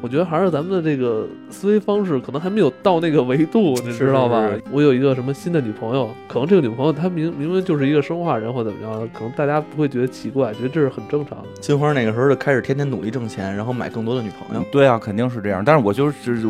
[0.00, 4.46] 我觉得还是咱们的这个思维方式可能还没有到那个维度，你知道吧？
[4.48, 11.48] 是是我有一个什么新的女朋友，可能这个女朋友她明明明就是一个生化人或怎么样的，可能大家不会觉得奇怪，觉得这是很正常的。
[11.60, 14.64] 金花那个时候就开始天天努力挣钱，然后买更多的女朋友。
[14.70, 15.64] 对啊，肯定是这样。
[15.64, 16.40] 但是我就是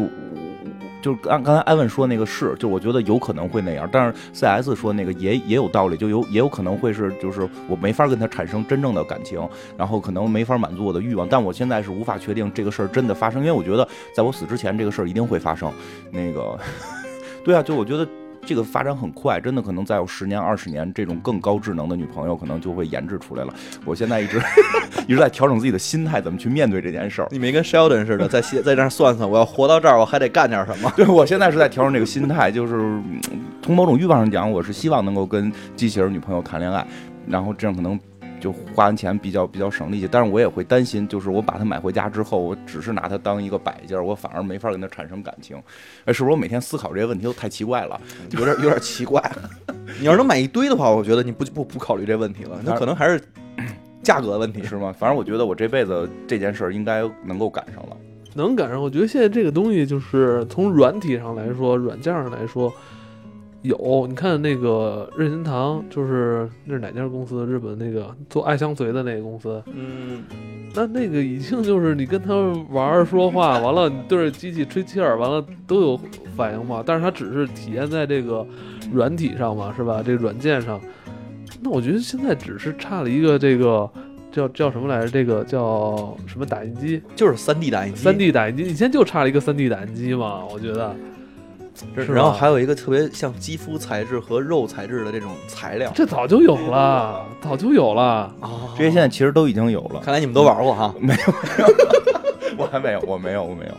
[1.01, 3.89] 就是刚刚才艾文说那个是，就我觉得有可能会那样。
[3.91, 9.41] 但是 CS 说那个也也有道理，就有也有可能会是就是我没法跟他产生真正的感情，
[9.77, 11.29] 然后可能没法满足我的欲望。
[11.29, 15.73] 但我现在是无法确定这个事儿真的发生，因为我觉得在我死之前这个事儿一定会发生。
[16.11, 16.59] 那个，
[17.45, 18.07] 对啊，就我觉得。
[18.45, 23.53] 这个发展很快，真的可能再有十年、二十年，这种更高智能的女朋友可能就会研制出来了。
[23.85, 24.41] 我现在一直
[25.07, 27.29] 一直在调整自己的心态，怎么去面对这件事儿。
[27.31, 30.91] 你没跟 Sheldon 似的，在在在那儿算算，我要活到这儿，我还得干点什么。
[30.97, 33.21] 对我现在是在调整这个心态，就是嗯
[33.63, 36.87] 从某种欲望上讲，我是希望能够跟机器人女朋友谈恋爱，
[37.27, 37.99] 然后这样可能
[38.41, 40.09] 就花完钱比较比较省力气。
[40.11, 45.57] 但是我也会担心，就是我把它买回家之后，我只是拿它当一个摆件儿，我反而没法跟它产生感情。
[46.05, 48.01] 哎，是不是我每天思考这些问题都太奇怪了？
[48.31, 49.23] 有点有点奇怪。
[49.99, 53.21] 你要是能买一堆的话，我觉得你不不不考虑这问题了，那可能还是
[54.03, 54.63] 价格的问题。
[54.63, 54.95] 是吗？
[54.99, 57.97] 反正我觉得我这辈子这件事儿应该能够赶上了。
[58.35, 62.73] 能赶上，我觉得现在这个东西就是从软体上来说，软件上来说，
[63.63, 67.45] 有你看那个任天堂，就是那是哪家公司？
[67.45, 70.23] 日本那个做爱相随的那个公司，嗯，
[70.75, 72.35] 那那个已经就是你跟他
[72.71, 76.01] 玩儿说话，完了你对着机器吹气儿，完了都有
[76.37, 76.85] 反应嘛。
[76.87, 78.47] 但是它只是体现在这个
[78.93, 80.01] 软体上嘛，是吧？
[80.07, 80.81] 这个软件上，
[81.61, 83.91] 那我觉得现在只是差了一个这个
[84.31, 85.09] 叫叫什么来着？
[85.09, 87.03] 这个叫什么打印机？
[87.17, 90.95] 就是三 D 打印机，三 D 打印机，以前就差了一个三 D 打印机嘛，我觉得。
[91.97, 95.91] 是然后还有一个特别像肌肤材质和肉材质的这种材料。
[95.95, 98.03] 这早就有了，早就有了。
[98.41, 100.01] 啊这些现在其实都已经有了。
[100.01, 100.95] 看来你们都玩过哈。
[101.01, 101.21] 没有
[102.57, 103.73] 我还没有，我没有，我没有。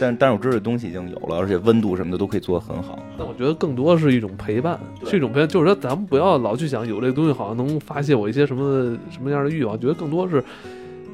[0.00, 2.98] 但但是我知道这东西已经有了，而且温度什么的都可以做得很好。
[3.16, 10.42] 但我觉得更多是一种陪伴，是一种陪伴，就是说咱们不要老去想有这个东西好像能发泄我一些什么什么样的欲望，觉得更多是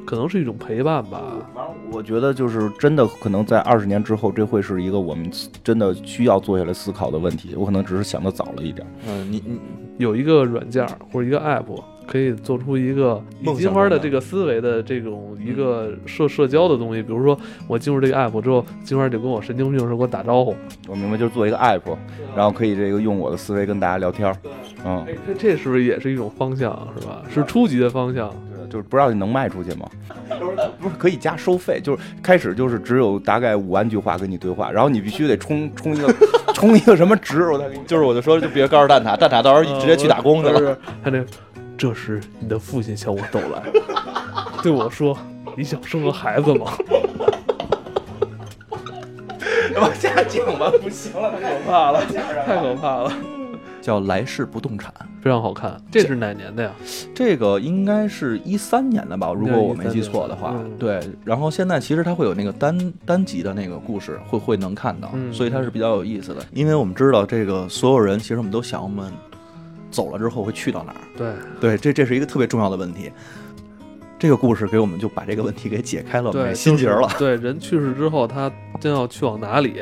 [0.08, 1.20] 可能是一种陪伴吧。
[1.92, 5.30] 我觉得就是真的，可能在二十年之后，这会是一个我们
[5.62, 7.54] 真的需要坐下来思考的问题。
[7.54, 8.86] 我可能只是想的早了一点。
[9.06, 9.60] 嗯，你你
[9.98, 11.66] 有一个软件或者一个 app
[12.06, 20.56] 可以做出一个以梦金花的这个思维的这种一个社社交的东西，比如说我进入这个 app 之后，金花就跟我神经病似的给我打招呼，
[20.88, 21.82] 我明白，就是做一个 app，
[22.34, 24.34] 然后可以这个用我的思维跟大家聊天儿。
[24.86, 25.04] 嗯，
[25.38, 27.22] 这是不是也是一种方向，是吧？
[27.28, 28.32] 是初级的方向。
[28.56, 29.86] 对，就是不知道你能卖出去吗？
[30.88, 36.12] 不是可以加收费，就是开始就是只有大概五万句话跟你对话，然后你必须得充 充一个
[36.54, 37.84] 充一个什么值，我再给你。
[37.84, 40.76] 就是我就说，就别告诉蛋挞，蛋挞到时候直接去打工去了。
[41.04, 41.24] 他那
[41.76, 43.62] 这时你的父亲向我走来，
[44.62, 45.16] 对我说
[45.56, 46.72] ：“你想生个孩子吗
[49.76, 52.02] 往下讲吧，不行了，太可怕了，？”
[52.44, 53.12] 太可怕了，
[53.88, 55.74] 叫来世不动产，非常好看。
[55.90, 56.70] 这是哪年的呀？
[57.14, 60.54] 这个应该是一三年的吧，如果我没记错的话。
[60.58, 66.44] 嗯对，然后现在其实它会有那个单单集的那个故事，会会能看到，嗯所以它是比较有意思的。
[66.52, 69.10] 因为我们知道这个所有人，其实我们都想我们
[69.90, 71.00] 走了之后会去到哪儿。
[71.16, 73.10] 对，对，这这是一个特别重要的问题。
[74.18, 77.08] 这个故事给我们就把这个问题给解开了，对，没心结了。
[77.18, 78.50] 对，人去世之后，他
[78.80, 79.74] 将要去往哪里？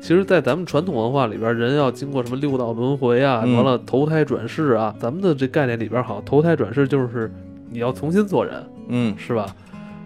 [0.00, 4.94] 其实，在咱们传统文化里边，人要经过什么六道轮回啊，嗯完了投胎转世啊。
[4.98, 7.30] 咱们的这概念里边，好像投胎转世就是
[7.70, 9.54] 你要重新做人，嗯，是吧？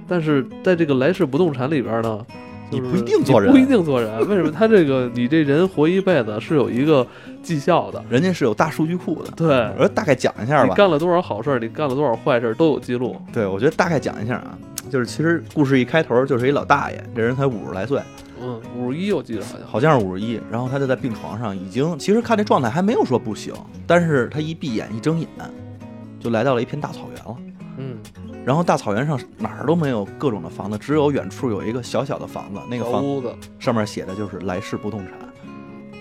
[0.09, 4.19] 但是在这个来世不动产里边呢，就是你不一定做人不一定做人。
[4.29, 4.51] 为什么？
[4.51, 7.07] 他这个你这人活一辈子是有一个
[7.43, 9.31] 绩效的，人家是有大数据库的。
[9.37, 10.69] 对，我说大概讲一下吧。
[10.69, 13.17] 你干了多少好事儿，你干了多少坏事儿都有记录。
[13.33, 14.59] 对，我觉得大概讲一下啊，
[14.91, 18.01] 就是其实故事一开头就是一老大爷，这人才五十来岁，
[18.43, 19.67] 嗯，五十一我记得好像。
[19.69, 23.55] 好像是五十一，然后他就在病床上，已经其实看这状态还没有说不行，
[23.87, 25.29] 但是他一闭眼一睁眼，
[26.19, 27.37] 就来到了一片大草原了。
[28.47, 35.13] 嗯，然后大草原上哪儿都没有各种的房子，只有远处有一个小小的房子，那个房屋子，上面写的就是来世不动产。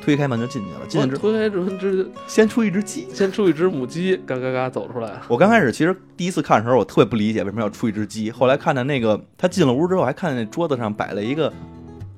[0.04, 3.08] 推开门就进去了，进去推开门之先出一只鸡。
[3.12, 8.30] 先出一只母鸡，嘎嘎嘎走出来，我刚开始其实第一次看的时候，我特别不理解为什么要出一只鸡。
[8.30, 11.52] 后来看见那个他进了屋之后，还看见那桌子上摆了一个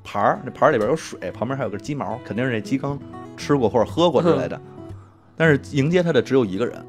[0.03, 2.99] 盘儿，那盘儿里边有水，旁边还有个鸡毛，肯定是那鸡刚
[3.37, 4.59] 吃过或者喝过之类的。
[5.37, 6.85] 但是迎接他的只有一个人，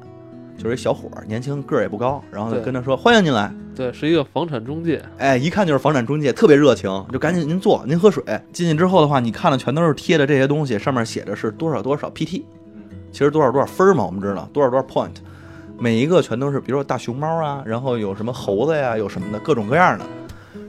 [0.59, 3.51] 就是一小伙儿，年轻个儿也不高，然后就跟他说欢迎您来。
[3.73, 8.21] 对，是一个房产中介，哎，一看就是房产中介，特别热情，就赶紧您坐，您喝水。
[8.51, 12.43] 进去之后的话，你看的全都是贴的这些东西，上面写着是多少多少 PT，
[13.11, 15.15] 其实多少多少分儿嘛，我们知道多少多少 point，
[15.79, 20.05] 每一个全都是，比如说大熊猫啊，然后有什么猴子呀，有什么的各种各样的。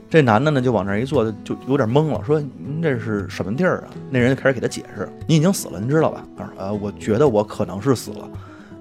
[0.09, 3.87] 这男的呢就往那儿一坐，就有点懵了，说您这是什么地儿啊？
[4.09, 6.23] 那人就开始给他解释，您已经死了，您知道吧？
[6.37, 8.29] 他说呃，我觉得我可能是死了。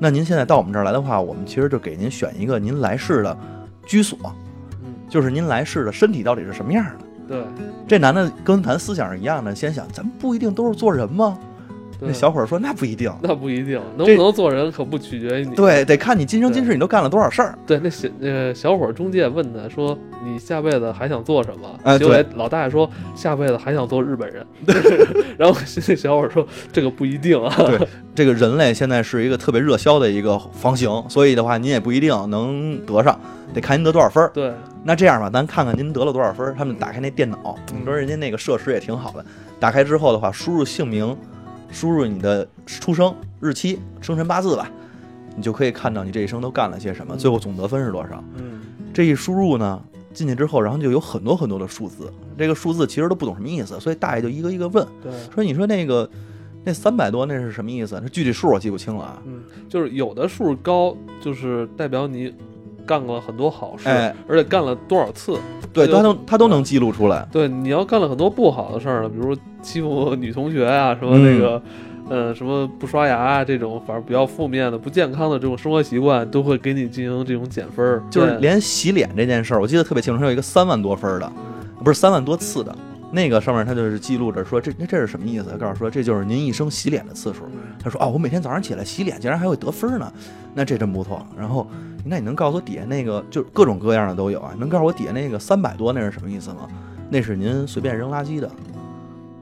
[0.03, 3.37] 那您现在到我们这儿来的话，我们其实就给您选一个您来世的
[3.87, 4.19] 居所，
[4.83, 7.05] 嗯，就是您来世的身体到底是什么样的。
[7.29, 7.45] 对，
[7.87, 11.39] 这男的跟咱思想是一样的，先想咱们不一定都是做人吗？
[12.01, 15.55] 对那小伙儿说那不一定，那不一定，能不能做人可不取决于你。
[15.55, 17.59] 对，得看你今生今世你都干了多少事儿。
[17.67, 24.45] 对，那小呃小伙儿中介问他说：“你下辈子还想做什么？”哎对老大爷说：“下辈子还想做日本人。
[24.67, 24.75] ”对
[25.37, 25.59] 然后
[25.89, 27.55] 那小伙儿说：“这个不一定啊。
[27.59, 33.19] 对， 这个人类现在是一个特别热销的一个房型，所以的话您也不一定能得上，
[33.53, 34.31] 得看您得多少分儿。
[34.33, 34.53] 对，
[34.85, 36.55] 那这样吧，咱看看您得了多少分儿。
[36.57, 39.25] 他们打开那电脑，你说人家那个设施也挺好的。
[39.59, 41.15] 打开之后的话，输入姓名，
[41.71, 44.71] 输入你的出生日期、生辰八字吧，
[45.37, 48.23] 你就可以看到你这一生都干了些什么，最后总得分是多少。
[48.37, 48.61] 嗯，
[48.93, 56.09] 这一输入呢，进去之后，然后就有很多很多的数字，这个数字其实都不懂什么意思，所以大爷就一个一个问，对，说你说那个
[56.65, 58.01] 那三百多那是什么意思？
[58.03, 59.23] 这具体数我记不清了啊。
[59.27, 62.35] 嗯，就是有的数高，就是代表你
[62.91, 65.39] 干过很多好事，哎而且干了多少次。
[65.73, 67.25] 对，他都他都能记录出来。
[67.31, 71.63] 对，你要干了很多不好的事儿呢，比如欺负女同学啊，什么嗯那个，
[72.09, 78.03] 呃，什么不刷牙啊，这种反正比较负面的、不健康的这种生活习惯，都会给你进行这种减分儿。
[78.11, 81.33] 就是连洗脸这件事儿，我记得特别清楚，还有一个三万多分儿的，
[81.85, 82.75] 不是三万多次的。
[83.13, 85.49] 那个上面他就是记录着说这那这是什么意思？
[85.51, 87.45] 他告诉说这就是您一生洗脸的次数。
[87.83, 90.13] 他说哦，我每天早上起来洗脸竟然还会得分儿呢，
[90.55, 91.27] 那这真不错。
[91.37, 91.69] 然后
[92.05, 94.55] 那你能告诉我底下那个就各种各样的都有啊？
[94.59, 96.69] 能告诉我底下那个三百多那是什么意思吗？
[97.11, 98.51] 那是您随便扔垃圾的。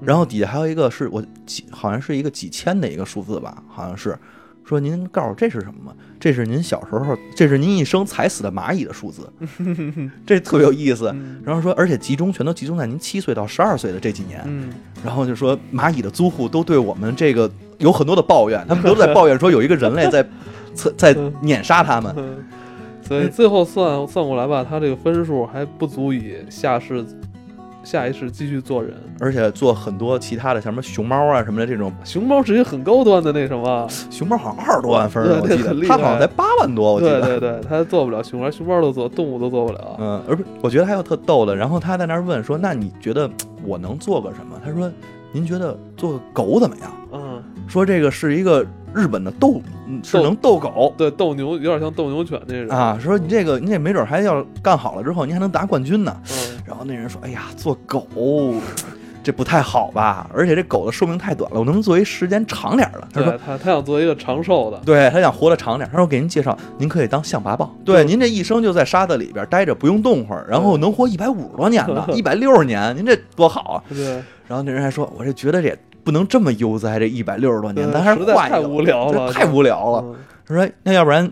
[0.00, 4.16] 然后底下还有一个是我几好像是一个几千的一个数字吧，好像是
[4.68, 5.94] 说您告诉我这是什么吗？
[6.20, 9.32] 这是您小时候，这是您一生踩死的蚂蚁的数字，
[10.26, 11.10] 这特别有意思。
[11.14, 14.42] 嗯然后说，而且集中全都集中在您七岁到十二岁的这几年。
[14.44, 14.70] 嗯，
[15.02, 20.22] 然后就说蚂蚁的租户都对我们这个有很多的抱怨，他们都在抱怨说有一个人类在
[20.74, 22.12] 在在碾杀他们。
[22.18, 22.36] 嗯
[23.00, 27.02] 所以最后算算过来吧，他这个分数还不足以下世
[27.90, 28.92] 下一世继续做人。
[29.18, 37.20] 而且做很多其他的，像什么熊猫啊什么的这种，熊猫是一个很高端的那什么， 熊猫好像二十多万分呢，我记得对很厉害它好像才八万多，我记得。
[37.22, 39.96] 对对对，他做不了熊猫，熊猫都做，动物都做不了。
[39.98, 41.56] 嗯，而不，我觉得还有特逗的。
[41.56, 43.30] 然后他在那儿问说：“那你觉得
[43.64, 44.90] 我能做个什么？”他说
[45.32, 52.76] ：“您觉得做个狗怎么样嗯，？”说这个是一个日本的斗，嗯是能斗狗对，斗牛有点像斗牛犬那种。
[52.76, 52.98] 啊。
[53.00, 56.16] 说你这个，你这没准还要干好了之后，你还能拿冠军呢。
[56.30, 58.06] 嗯，然后那人说：“哎呀，做狗
[59.22, 60.30] 这不太好吧？
[60.32, 64.80] 而且这狗的寿命太短了，我能不能做一时间长点儿的？”他说对他他想做一个长寿的。
[64.86, 67.68] 对他想活得长点，他说给您介绍，您可以当象拔蚌。
[67.84, 73.84] 对，您这一生就在沙子里边待着，不用动会儿，然后能活一百五十多年呢， 一百六十年，您这多好啊！
[73.90, 74.06] 对，
[74.46, 80.04] 然后那人还说，我这觉得这也不能这么悠哉，这一百六十多年，对咱还是实在太换一个，无聊了，太无聊了。
[80.04, 80.14] 嗯
[80.46, 81.30] 他说，那要不然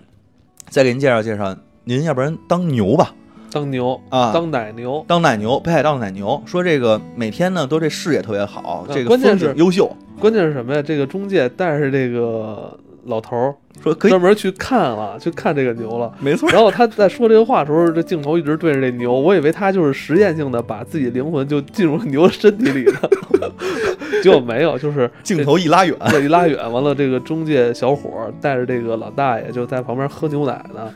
[0.68, 3.14] 再给您介绍介绍，您要不然当牛吧，
[3.50, 5.02] 当牛啊当奶牛。
[5.08, 6.42] 当奶牛，北海道的奶牛。
[6.44, 10.82] 说这个每天呢都这视野特别好，啊这个关键是优秀，关键是什么呀？
[10.82, 16.12] 这个中介带着这个老头儿说可以专，门去看了，去看这个牛了。
[16.20, 16.50] 没错。
[16.50, 23.52] 然后他在说这个话的时候，这镜头一直对着这牛，我以为他就是实验性的把自己灵魂就进入牛的身体里的，
[24.22, 30.92] 结果没有，就是 镜头一拉远，这一拉远，完了这个中介小伙儿带着这个老大爷就在旁边喝牛奶呢，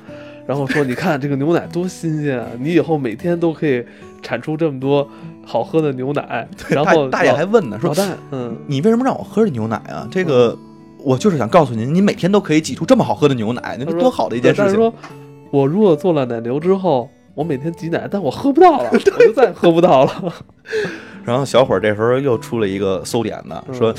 [0.47, 3.85] 然后说：“你看这个牛奶多新鲜啊，你以后每天都可以
[4.23, 5.09] 产出这么多
[5.45, 10.09] 好喝的牛奶。”然后大大爷还问呢，说老大，嗯，你为什么让我喝这牛奶啊？
[10.11, 10.57] 这个
[11.03, 14.75] 我就是想告诉您，你每天都可以挤出这么好喝的牛奶，那是多好的一件事情。
[14.75, 14.93] 说，
[15.51, 20.35] 我如果做了奶牛之后，我每天挤奶，但我喝不到了，我就再也喝不到了。
[21.31, 23.95] 然后小伙儿这时候又出了一个馊点子，嗯说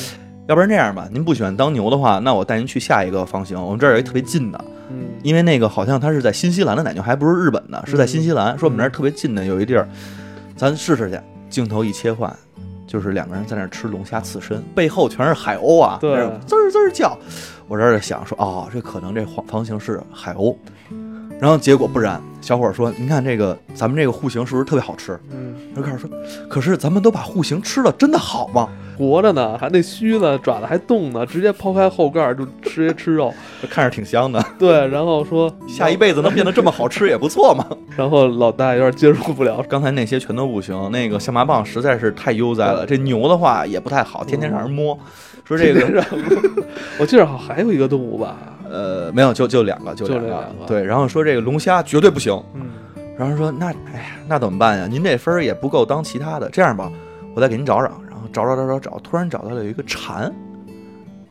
[0.48, 8.58] 要不然这样吧，您不喜欢当牛的话，那我带您去下一个房型，我们这儿有一特别近的，嗯因为那个好像它是在新西兰的奶牛，还不是日本的，是在新西兰。
[8.60, 9.88] 说我们这儿特别近的有一地儿，
[10.58, 11.18] 咱试试去。
[11.50, 12.34] 镜头一切换，
[12.88, 17.18] 就是两个人在那儿吃龙虾刺身，背后全是海鸥啊，滋儿滋儿叫。
[17.68, 20.56] 我这儿想说，哦，这可能这房房型是海鸥。
[21.42, 26.08] 然后结果不然，小伙儿说：“您看这个，咱们这个户型是不是特别好吃嗯，？”就开始说
[26.48, 33.34] ：“可是咱们都把户型吃了，真的好吗活着呢，还那须子爪子还动呢，直接抛开后盖儿就直接吃肉。？”
[33.72, 37.66] 看着挺香的，对，然后说下一辈子能变得这么好吃也不错嘛。
[37.98, 42.86] 然后老大有点接受不了，刚才那些全都不行，那个象拔蚌实在是太悠哉了。
[42.86, 44.96] 这牛的话也不太好，天天让人摸。
[45.44, 46.06] 说这个让
[47.00, 48.38] 我记得好像还有一个动物吧，
[48.72, 50.66] 呃没有，就就两个，就就两个。
[50.66, 52.34] 对，然后说这个龙虾绝对不行。
[52.56, 52.70] 嗯
[53.18, 54.88] 然后说那哎呀，那怎么办呀？
[54.90, 56.50] 您这分儿也不够当其他的。
[56.50, 56.92] 这样吧，
[57.36, 57.92] 我再给您找找。
[58.10, 60.34] 然后找找找找找，突然找到了有一个蝉，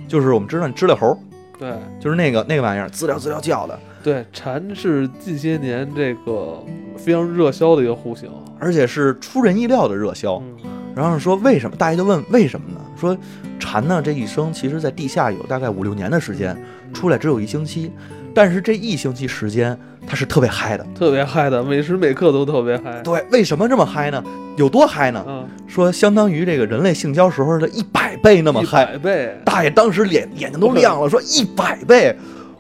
[0.07, 1.18] 就是我们知道知了猴，
[1.59, 3.76] 对就是那个那个玩意儿，滋溜滋溜叫的。
[4.05, 6.62] 对，蝉是近些年这个
[6.97, 8.30] 非常热销的一个户型。
[8.61, 11.74] 而且是出人意料的热销，嗯然后说为什么？
[11.76, 12.80] 大家就问为什么呢？
[12.97, 13.16] 说
[13.59, 16.57] 蝉呢这一生其实在地下有大概五六年的时间，
[16.93, 17.91] 出来只有一星期，
[18.34, 20.86] 但是这一星期时间它是特别嗨的。
[20.95, 23.01] 特别嗨的，每时每刻都特别嗨。
[23.03, 24.22] 对，为什么这么嗨呢？
[24.57, 25.24] 有多嗨呢？
[25.26, 28.84] 嗯，说相当于这个人类性交时候的一百倍那么一嗨。
[28.84, 32.14] 百倍，大爷当时脸眼睛都 亮了，说一百倍，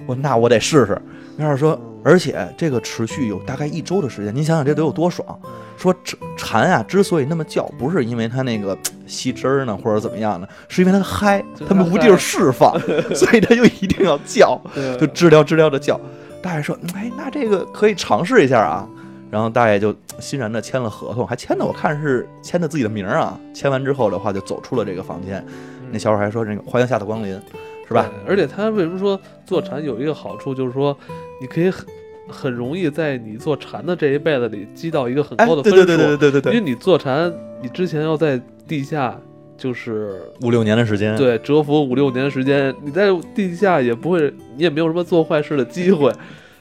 [0.06, 1.00] 我那我得试试。
[1.36, 5.38] 要是说，而且这个持续有大概一周的时间，您想想这得有多爽。
[5.76, 12.78] 说蝉蝉啊，之所以那么叫，不是因为它那个嘖吸汁儿呢，或者怎么样呢，是因为它嗨，它们无地儿释放，
[13.14, 14.58] 所以它就一定要叫，
[14.98, 16.00] 就知了知了的叫。
[16.40, 18.88] 大爷说，嗯哎，那这个可以尝试一下啊。
[19.30, 23.38] 然后大爷就欣然的签了合同，还签的我看是签的自己的名儿啊。
[23.54, 25.44] 签完之后的话，就走出了这个房间。
[25.92, 27.40] 那小伙还说：“这个欢迎下次光临，
[27.86, 30.96] 是吧？”而且他为什么说坐禅有一个好处，就是说
[31.40, 31.70] 你可以
[32.30, 35.84] 很很容易在你做禅的这一辈子里积到一个很哎，高的分数。
[35.84, 39.18] 对对对对对对对，因为你做禅，你之前要在地下
[39.56, 46.12] 就是五六年的时间，对蛰伏五六年的时间，你在地下也不会，你也没有什么做坏事的机会，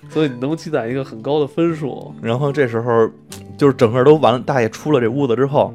[0.10, 2.14] 所以你能积攒一个很高的分数。
[2.22, 3.10] 然后这时候
[3.58, 5.74] 就是整个都完了，大爷出了这屋子之后，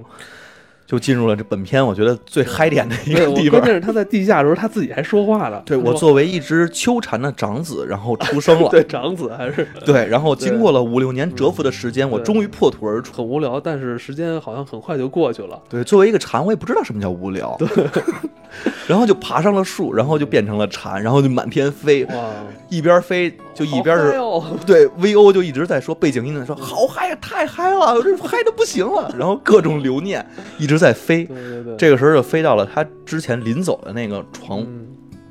[0.87, 3.59] 就进入了这本片我觉得最嗨点的一，个地方。
[3.59, 5.63] 关键是他在地下的时候，他自己还说话了。
[5.65, 13.15] 对我作为一只秋蝉的长子，然后出生了， 对长子还是对，然后经过了五六年蛰伏的时间，我终于破土而出。
[13.15, 15.61] 很无聊，但是时间好像很快就过去了。
[15.69, 17.57] 对，作为一个蝉，我也不知道什么叫无聊，
[18.87, 22.31] 然后就爬上了树，然后就变成了蝉，然后就满天飞，哇，
[22.69, 30.25] 一边飞就一边是哦，对，VO 就一直在说，背景音在说好嗨，太嗨了，这嗨的不行了，然后各种留念
[30.59, 31.25] 一直在飞。
[31.25, 34.87] 对对对，这个时候就飞到了他之前临走的那个床嗯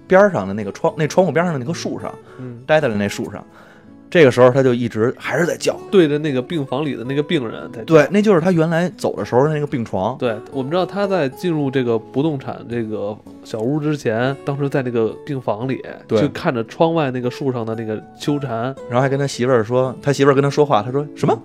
[0.08, 3.44] 边上的那个窗，那窗户边上的那棵树上，嗯，待在了那树上。
[4.10, 10.16] 这个时候他就一直还是在叫，对着那个病房里的那个病人在对，那就是他原来走的时候的那个病床。
[10.20, 21.36] 对，我们知道他在进入这个不动产这个小屋之前，当时在那个病房里，对就看着窗外那个树上的那个秋蝉，然后还跟他媳妇儿说，他媳妇儿跟他说话，他说什么？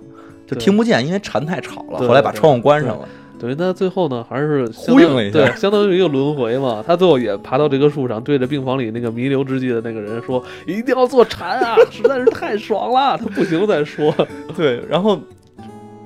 [0.45, 1.97] 就听不见，因为蝉太吵了。
[1.97, 3.07] 后来把窗户关上了。
[3.39, 6.83] 等于他最后呢，还是相当呼应了一下对，相当于一个轮回嘛。
[6.85, 14.13] 他最后也爬到这棵树上，对着病房里那个弥留之际的那个人说：“一定要做禅啊，实在是太爽了。”他不行再说，
[14.55, 15.19] 对，然后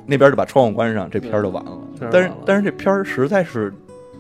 [0.06, 1.78] 那边就把窗户关上，这片儿就完了。
[2.12, 3.74] 但是但是这片儿实在是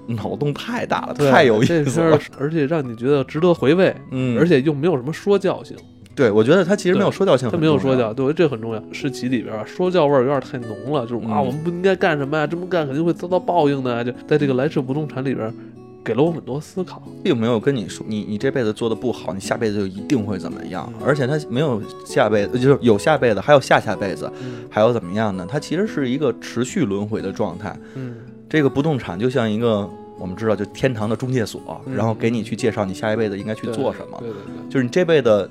[0.07, 2.19] 脑洞太大了，太有意思了。
[2.39, 5.77] 而且让你觉得值得回味，嗯，而且又没有什么说教性。
[6.15, 8.13] 对我觉得他其实没有说教性，他没有说教，。
[8.13, 8.83] 对，这很重要。
[8.91, 14.03] 诗集里边儿说教味儿有点太浓了，就是啊，嗯我们不应该干什么呀，这么干肯定会遭到报应的。
[14.03, 15.51] 就在这个来世不动产里边，
[16.03, 17.01] 给了我很多思考。
[17.23, 20.87] 并没有跟你说，你你这辈子做的不好，你下辈子就一定会怎么样。
[20.99, 25.47] 嗯而且他没有下辈子，就是有下辈子，还有下下辈子，嗯还有怎么样呢？
[25.49, 27.75] 它其实是一个持续轮回的状态。
[27.95, 28.15] 嗯，
[28.47, 29.89] 这个不动产就像一个
[30.19, 34.17] 我们知道，就天堂的中介所，嗯然后给你去介绍你下一辈子应该去做什么。
[34.19, 35.49] 对对对，就是你这辈子，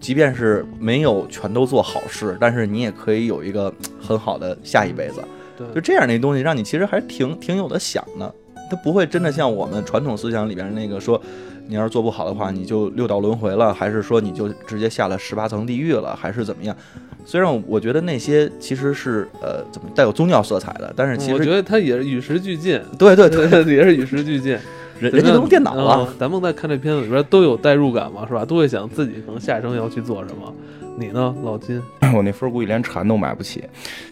[0.00, 5.22] 即便是没有全都做好事，但是你也可以有一个很好的下一辈子。
[5.56, 8.34] 对就这样的东西，让你其实还挺挺有的想的。
[8.70, 11.20] 它不会真的像我们传统思想里边那个说，
[11.66, 16.76] 你要是做不好的话，你就六道轮回了，还是说你就直接下了十八层地狱了，还是怎么样？
[17.24, 24.58] 虽然我觉得那些其实是呃怎么带有宗教色彩的，但是其实我觉得它也是与时俱进，对对对， 对，也是与时俱进。
[25.00, 28.44] 人人家都用电脑了，嗯咱们在看这片子里边都有代入感嘛，是吧？
[28.44, 30.52] 都会想自己可能下一生要去做什么。
[30.98, 31.78] 你呢，老金？
[32.16, 33.62] 我那分儿估计连蝉都买不起，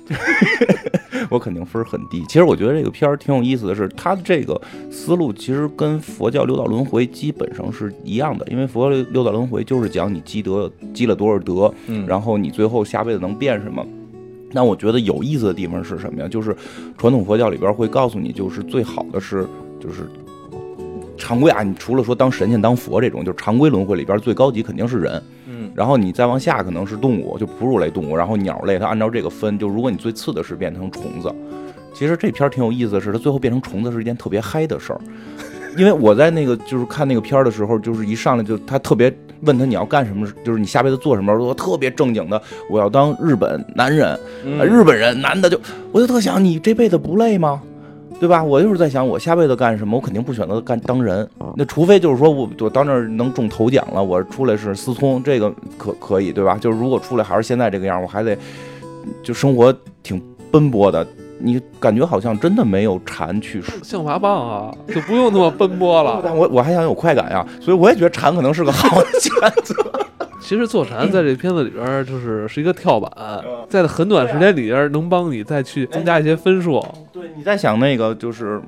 [1.31, 2.23] 我肯定分儿很低。
[2.29, 4.61] 其实我觉得这个片儿挺有意思的是，它的这个
[4.91, 13.83] 思路其实跟佛教六道轮回基本上是一样的，因为佛教六六道轮回就是讲你积德积了多少德，嗯然后你最后下辈子能变什么。
[14.53, 16.29] 那我觉得有意思的地方是什么呀？
[16.29, 16.55] 就是
[16.99, 19.47] 传统佛教里边会告诉你，就是最好的是
[19.81, 20.07] 就是
[21.25, 31.35] 常规啊，你除了说当神仙、当佛这种，就是常规轮回里边最高级肯定是人，嗯然后你再往下可能是动物，就哺乳类动物，然后鸟类，它按照这个分，就如果你最次的是变成虫子。
[31.95, 35.01] 其实这片儿挺有意思的是，它最后变成虫子是一件特别嗨的事儿。
[35.79, 45.59] 因为我在那个就是看那个片儿的时候，就是一上来就他特别问他你要干什么，就是你下辈子做什么，我特别正经的，我要当日本男人，嗯呃日本人男的就，
[45.91, 47.63] 我就特想你这辈子不累吗？
[48.21, 48.43] 对吧？
[48.43, 49.97] 我就是在想，我下辈子干什么？
[49.97, 56.57] 我肯定不选择干当人，那除非就是说我我到那儿能中头奖了，我出来是思聪，这个可可以，对吧？
[56.61, 58.37] 就是如果出来还是现在这个样，我还得
[59.23, 61.07] 就生活挺奔波的。
[61.37, 66.21] 你感觉好像真的没有蝉去说，象拔蚌啊，就不用那么奔波了。
[66.25, 69.75] 但我我还想有快感呀，所以我也觉得蝉可能是个好的选择。
[70.45, 73.11] 其实坐禅在这片子里边儿就是是一个跳板，
[73.67, 76.85] 在很短时间里边儿能帮你再去增加一些分数。
[77.11, 78.61] 对，你在想那个就是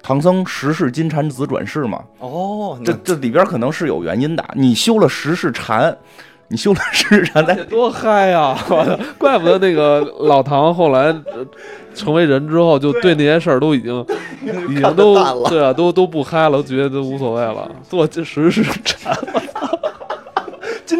[0.00, 4.44] 唐僧十世金蝉子转世嘛，哦，这这里边可能是有原因的。
[4.54, 5.98] 你修了十世禅，
[6.46, 8.56] 你修了十世禅， 多嗨呀！
[8.70, 11.44] 我的，怪不得那个老唐后来呃
[11.92, 14.06] 成为人之后，就对那些事儿都已经
[14.70, 15.16] 已经都
[15.48, 17.68] 对啊，都都不嗨了，都觉得都无所谓了。
[17.82, 19.12] 做这十是禅，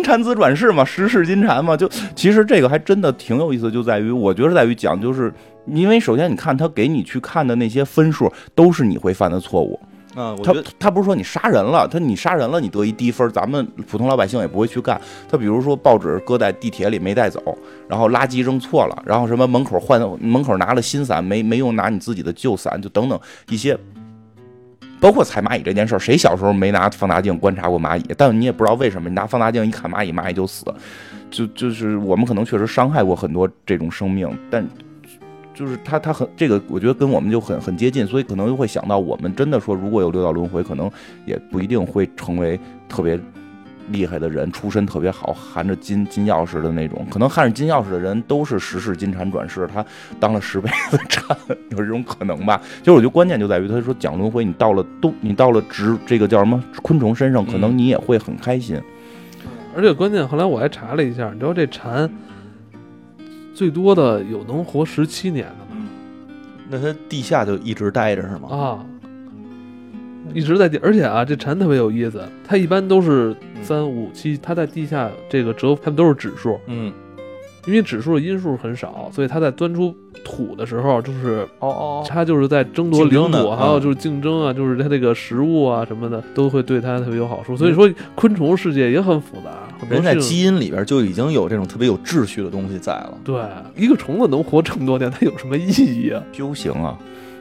[0.06, 5.34] 金蝉子转世嘛，十世金蝉嘛，就其实这个还真的挺有意思，就在于我觉得在于讲，就是
[5.66, 9.76] 因为首先你看他给你去看的那些分数，都是你会犯的错误。
[10.14, 14.98] 啊，我他他不是说你杀人了，他你杀人了，你得一低分，咱们普通老百姓也不会去干。
[15.28, 23.76] 他比如说报纸搁在地铁里没带走，然后垃圾扔错了，然后什么门口换门口拿了新伞没没用拿你自己的旧伞，就等等一些。
[25.00, 28.04] 包括踩蚂蚁这件事儿，谁小时候没拿放大镜观察过蚂蚁？
[28.16, 30.64] 但你也不知道为什么，你拿放大镜一看蚂蚁，蚂蚁就死。
[31.30, 34.66] 就就是我们可能确实伤害过很多这种生命，但
[35.52, 40.90] 就是他他很这个，我觉得跟我们就很很接近，所以可能就会想到，我们真的说如果有六道轮回，可能
[41.24, 43.18] 也不一定会成为特别
[43.88, 47.06] 厉害的人，出身特别好，含着金金钥匙的那种。
[47.10, 49.84] 可能含着金钥匙的人都是十世金蝉转世，他
[50.18, 51.36] 当了十辈子蝉，
[51.70, 52.60] 有这种可能吧？
[52.78, 58.80] 其实我觉得关键就在于他说讲轮回，你到了都你到了植这个叫什么昆虫身上，可能你也会很开心。
[59.74, 62.10] 而且关键后来我还查了一下，你知道这蝉
[63.54, 65.82] 最多的有能活十七年的吗？
[66.68, 68.48] 那它地下就一直待着是吗？
[68.48, 68.86] 啊，
[70.34, 76.92] 一直在地，而且啊，这蝉特别有意思，它一般都是三五七，它在地下这个折，它们都是指数，嗯，
[77.66, 87.56] 因为指数的因数很少，所以它在钻出土的时候，就是哦哦，它就是在争夺领土，还有嗯就是竞争啊，就是它这个食物啊什么的，都会对它特别有好处。
[87.56, 89.50] 所以说，昆虫世界也很复杂，
[89.88, 93.14] 人在基因里边就已经有这种特别有秩序的东西在了。
[93.24, 93.40] 对
[93.76, 96.22] 一个虫子能活这么多年，它有什么意义啊？
[96.32, 96.98] 修行啊，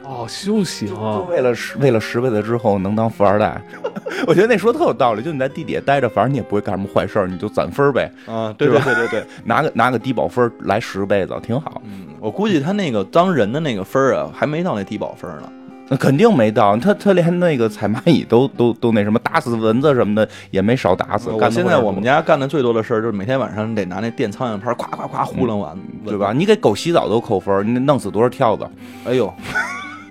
[0.08, 3.60] 哦，修行就啊，为了十为了十辈子之后能当富二代，
[4.26, 5.22] 我觉得那说特有道理。
[5.22, 9.24] 就你在地底下待着，反正你也不会干什么坏事儿，你就攒分儿呗，啊，对对对对对。
[9.44, 11.82] 拿个拿个低保分儿来十辈子，挺好。
[11.84, 15.50] 嗯，我估计他那个当人的那个分儿啊，还没到那低保分呢。
[15.88, 21.30] 那肯定没到，他他连那个踩蚂蚁都都都那什么，打死蚊子什么的也没少打死。
[21.30, 26.32] 我干现在我们家干的最多的事儿就是每天晚上得拿那电苍蝇拍儿咵咵咵呼楞完，对吧？？
[26.32, 28.68] 你给狗洗澡都扣分儿，你弄死多少跳蚤？
[29.04, 29.32] 哎呦，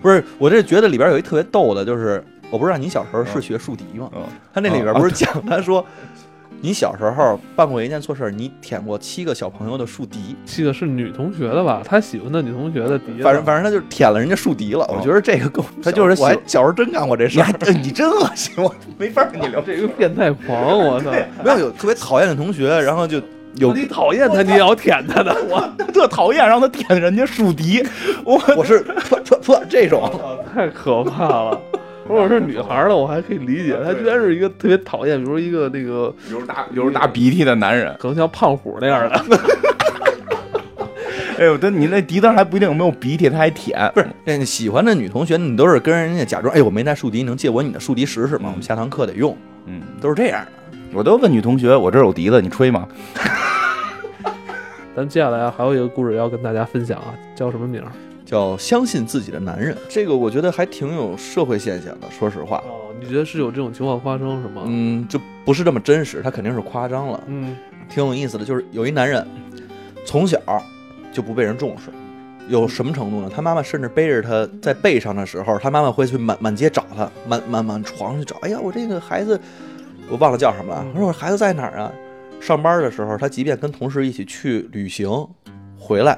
[0.06, 4.08] 不是，我这觉得里边有一特别逗的，就是我不知道你小时候是学竖笛吗？
[4.16, 4.22] 嗯，
[4.54, 5.84] 他那里边不是讲他说。
[6.62, 11.84] 你小时候办过一件错事儿，你舔过七个小朋友的竖笛，七个是女同学的吧？
[11.86, 14.88] 他喜欢的女同学的笛，反正反正他就是舔了人家竖笛了。
[14.90, 17.48] 我觉得这个够他就是我还小时候真干过这事儿，
[17.84, 19.62] 你真恶心，我没法跟你聊。
[19.68, 21.12] 这个变态狂，我操！
[21.44, 23.22] 没有有特别讨厌的同学，然后就
[23.58, 25.62] 有你讨厌他，你也要舔他的，我
[25.94, 27.82] 特讨厌让他舔人家竖笛，
[28.24, 30.10] 我我是噗噗噗这种，
[30.54, 31.60] 太可怕了。
[32.08, 37.96] 如果是女孩儿的，我还可以理解，他居然是一个特别讨厌，比如说一个那个流着大流着大鼻涕的男人。
[38.00, 39.40] 可能像胖虎那样的，
[41.40, 43.92] 哎呦，但你那笛子还不一定有没有鼻涕，他还舔。
[43.96, 48.50] 不是那你喜欢的女同学，你都是跟人家假装，哎，我没带竖笛，你能借我你的竖笛试试吗？
[48.50, 49.36] 我们下堂课得用，
[49.66, 50.52] 嗯，都是这样的。
[50.94, 52.88] 我都问女同学，我这有笛子，你吹吗？
[54.96, 57.92] 咱接下来啊，还有一个故事要跟大家分享啊，叫什么名儿？
[58.26, 62.10] 叫相信自己的男人，这个我觉得还挺有社会现象的。
[62.10, 64.64] 说实话，哦，你觉得是有这种情况发生是吗？
[64.66, 67.22] 嗯，就不是这么真实，他肯定是夸张了。
[67.28, 67.56] 嗯
[67.90, 69.24] 挺有意思的，就是有一男人
[70.06, 70.40] 从小
[71.12, 71.92] 就不被人重视，
[72.48, 73.30] 有什么程度呢？
[73.32, 78.38] 他妈妈甚至背着他在背上的时候，他妈妈会去满满街找他，满满满床上去找。
[78.42, 79.40] 哎呀，我这个孩子，
[80.10, 80.82] 我忘了叫什么了。
[80.84, 81.92] 嗯我说我孩子在哪儿啊？
[82.46, 85.10] 上班的时候，他即便跟同事一起去旅行，
[85.80, 86.16] 回来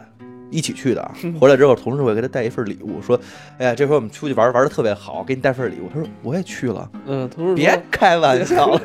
[0.52, 3.18] 一起去的啊， 回来之后，同事会给他带一份礼物，说
[3.58, 6.92] ：“哎呀，这回我们出去玩玩的特别好，给你带份礼物。”他说：“我也去了。
[7.06, 8.82] 嗯，同”事别开玩笑了，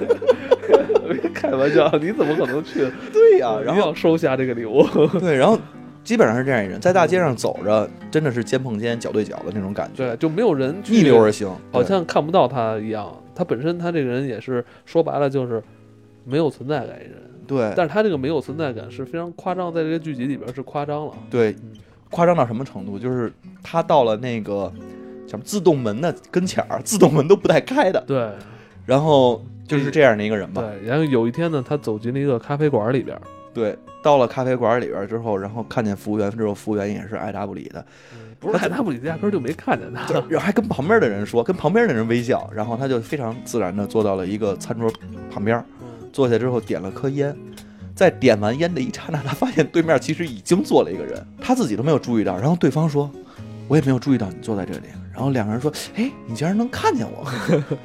[1.10, 2.88] 别开玩笑，你怎么可能去？
[3.12, 4.86] 对呀、然后收下这个礼物。
[5.18, 5.58] 对，然后
[6.04, 13.12] 基本上是这样一人，在大街上走着，真的是肩碰肩、脚对脚的那种感觉，对，就没有人逆流而行，好像看不到他一样。
[13.34, 15.60] 他本身他这个人也是说白了就是
[16.24, 21.12] 没有存在感一人，对但是他这个没有存在感是非常夸张，在这个剧集里边是夸张了。
[21.30, 21.72] 对嗯，
[22.10, 22.98] 夸张到什么程度？
[22.98, 23.32] 就是
[23.62, 24.72] 他到了那个
[25.28, 28.30] 什么自动门的跟前儿，自动门都不带开的，对
[28.86, 30.62] 然后就是这样的一个人吧。
[30.62, 33.18] 对，然后有一天呢，他走进了一个咖啡馆里边，
[33.54, 37.84] 对，到了咖啡馆里边儿之后，然后看见服务员之后，服务员也是爱答不理的，
[38.40, 40.04] 不是爱答不理压根儿就没看见他。
[40.06, 44.90] 就然后还跟旁边的人说，跟旁边的人微笑，然后他就非常自然的坐到了一个餐桌
[45.30, 45.64] 旁边儿，
[46.12, 47.34] 坐下之后点了颗烟，
[47.94, 53.10] 在点完烟的一刹那，他发现对面其实已经坐了一个人，他自己都没有注意到，然后对方说
[53.68, 57.26] ：“我也没有注意到你坐在这里。”然后两个人说：“哎，你竟然能看见我！”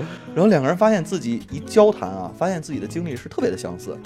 [0.33, 3.97] 然后两个人发现自己一交谈啊，发现自己的经历是特别的相似，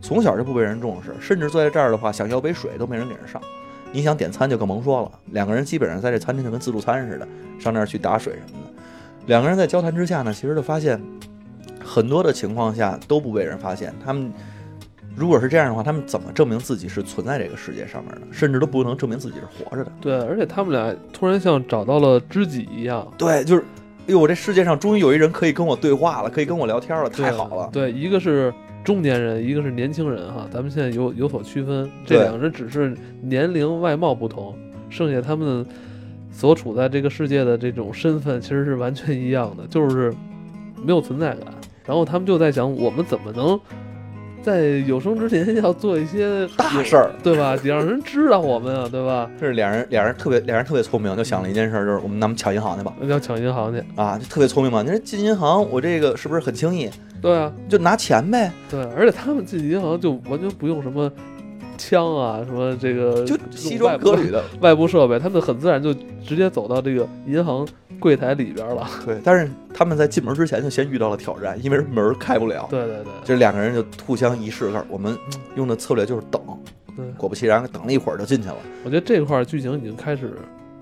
[0.00, 3.40] 从小就不被人重视，甚至坐在这儿的话，想要杯水都没人给人上。
[3.92, 7.28] 你想点餐就更甭说了，两个人基本上在这餐厅就跟自助餐似的，
[7.58, 8.72] 上那儿去打水什么的。
[9.26, 10.98] 两个人在交谈之下呢，其实就发现
[11.90, 13.92] 很多的情况下都不被人发现。
[14.04, 14.32] 他们
[15.16, 18.20] 如果是这样的话，他们怎么证明自己是存在这个世界上面的？
[18.30, 19.90] 甚至都不能证明自己是活着的。
[20.00, 23.62] 对，而且他们俩突然像找到了知己一样，对，就是，
[24.06, 27.68] 哎呦，我这世界上终于有一人可以跟我对话了，可以跟我聊天了，太好了。
[27.72, 34.56] 对，一个是中年人，一个是年轻人哈，咱们现在有有所区分，这两个人只是年龄外貌不同，
[34.88, 35.66] 剩下他们
[36.30, 40.14] 所处在这个世界的这种身份其实是完全一样的，就是
[40.76, 41.46] 没有存在感。
[41.90, 43.58] 然后他们就在想，我们怎么能
[44.44, 47.56] 在有生之年要做一些大事儿，对吧？
[47.56, 49.28] 得让人知道我们啊，对吧？
[49.40, 52.94] 这是俩人，俩人特别，俩人特别聪明，就想了一件事儿，就是我们咱们抢银行去吧。
[53.08, 54.82] 要抢银行去，啊，就特别聪明嘛。
[54.82, 56.88] 你说进银行，我这个是不是很轻易？
[57.20, 61.10] 对啊，就拿钱呗，对，而且他们进银行就完全不用什么
[61.80, 64.44] 枪啊，什么这个就西装革履的。
[64.60, 67.66] 外部设备，他们很自然就直接走到这个银行
[67.98, 68.86] 柜台里边了。
[69.06, 72.66] 对，但是他们在进门之前就先遇到了挑战，因为门儿开不了。
[72.70, 75.16] 对对对，这两个人就互相一试，告诉我们
[75.56, 76.40] 用的策略就是等。
[76.96, 78.56] 对，果不其然，等了一会儿就进去了。
[78.84, 80.34] 我觉得这块儿剧情已经开始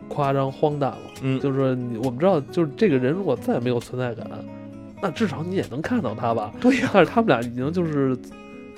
[0.09, 0.99] 夸张荒诞了。
[1.23, 4.27] 嗯，就是说你我们知道，就是这个人如果再没有存在感，
[5.01, 6.53] 那至少你也能看到他吧。
[6.61, 8.17] 对呀、但是他们俩已经就是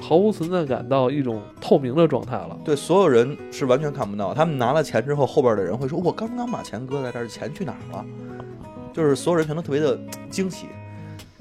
[0.00, 2.56] 毫无存在感到一种透明的状态了。
[2.64, 4.32] 对，所有人是完全看不到。
[4.32, 8.04] 他们拿了钱之后，后边的人会说：“我刚刚把钱搁在这儿，钱去哪儿了？”
[8.92, 9.98] 就是所有人全都特别的
[10.30, 10.66] 惊喜。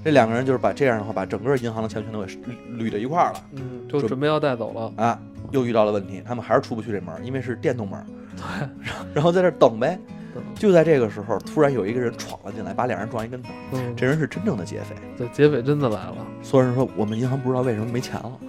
[0.03, 2.39] 这两个人就是把这样的话，把整个银行的钱全都给捋
[2.77, 3.43] 捋到一块儿了。
[3.53, 5.03] 嗯，就准备要带走了。
[5.03, 5.19] 啊，
[5.51, 8.05] 又遇到了问题，他们还是出不去这门儿，因为是电动门儿。
[8.37, 8.69] 对，
[9.13, 9.99] 然后在这儿等呗。
[10.55, 13.49] 就在这个时候，突然有一个人闯了进来，把两人撞一跟头。
[13.73, 14.95] 嗯，这人是真正的劫匪。
[15.17, 16.17] 对，劫匪真的来了。
[16.41, 18.39] 所有人说我们银行不知道为什么没钱了，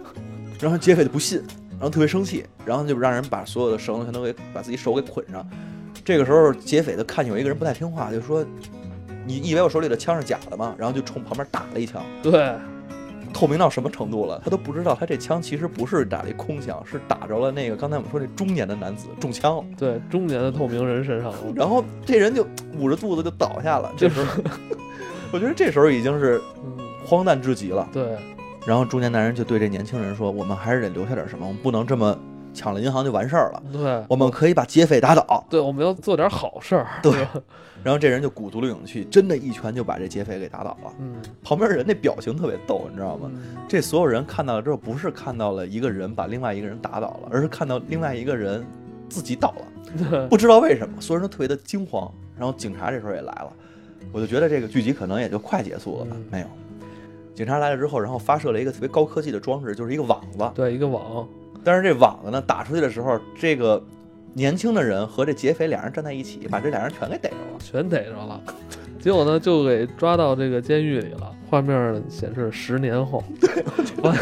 [0.60, 5.46] 然后劫匪就不信，然后特别生气，然后就让人把所有的绳子全都给把自己手给捆上。
[6.04, 8.44] 这个时候，劫匪就看见有一个人不太听话，就说
[9.26, 12.02] ：“你以为我手里的枪是假的吗？”然后就冲旁边打了一枪。
[12.22, 12.54] 对，
[13.32, 14.40] 透明到什么程度了？
[14.44, 19.64] 他都不知道，他这枪其实不是打了一空枪，是打着了那个刚才我们说那中年的男子中枪了。
[19.78, 21.38] 对，中年的透明人身上了。
[21.54, 22.46] 然后这人就
[22.78, 23.92] 捂着肚子就倒下了。
[23.96, 24.42] 这时候，
[25.32, 27.88] 我觉得这时候已经是嗯，荒诞至极了。
[27.92, 28.16] 对，
[28.66, 32.18] 然后中年男人就对这年轻人说：“我们还是得留下点什么，我们不能这么
[32.52, 33.62] 抢了银行就完事儿了。
[33.72, 35.44] 对，我们可以把劫匪打倒。
[35.48, 36.86] 对，我们要做点好事儿。
[37.02, 37.12] 对，”
[37.84, 40.92] 然后这人就鼓足了勇气，真的一拳就把这劫匪给打倒了。
[40.98, 43.30] 嗯，旁边人那表情特别逗，你知道吗？
[43.32, 48.64] 嗯这所有人看到了之后，不是看到了一个人把另外一个人打倒了，而是看到另外一个人
[49.08, 52.10] 自己倒了，对，不知道为什么，所有人都特别的惊慌。
[52.36, 53.52] 然后警察这时候也来了，
[54.10, 56.46] 我就觉得这个剧集可能也就快结束了吧，嗯没有。
[57.34, 60.50] 警察来了之后，然后发射了一个特别高科技的装置，就是一个网子。
[60.54, 61.28] 对，一个网，
[61.64, 63.82] 但是这网子呢打出去的时候，这个
[64.34, 67.58] 年轻的人和这劫匪俩人站在一起，把这俩人全给逮着了。
[67.58, 68.40] 全逮着了。
[69.00, 71.34] 结果呢，就给抓到这个监狱里了。
[71.48, 73.22] 画面显示十年后，
[74.02, 74.14] 完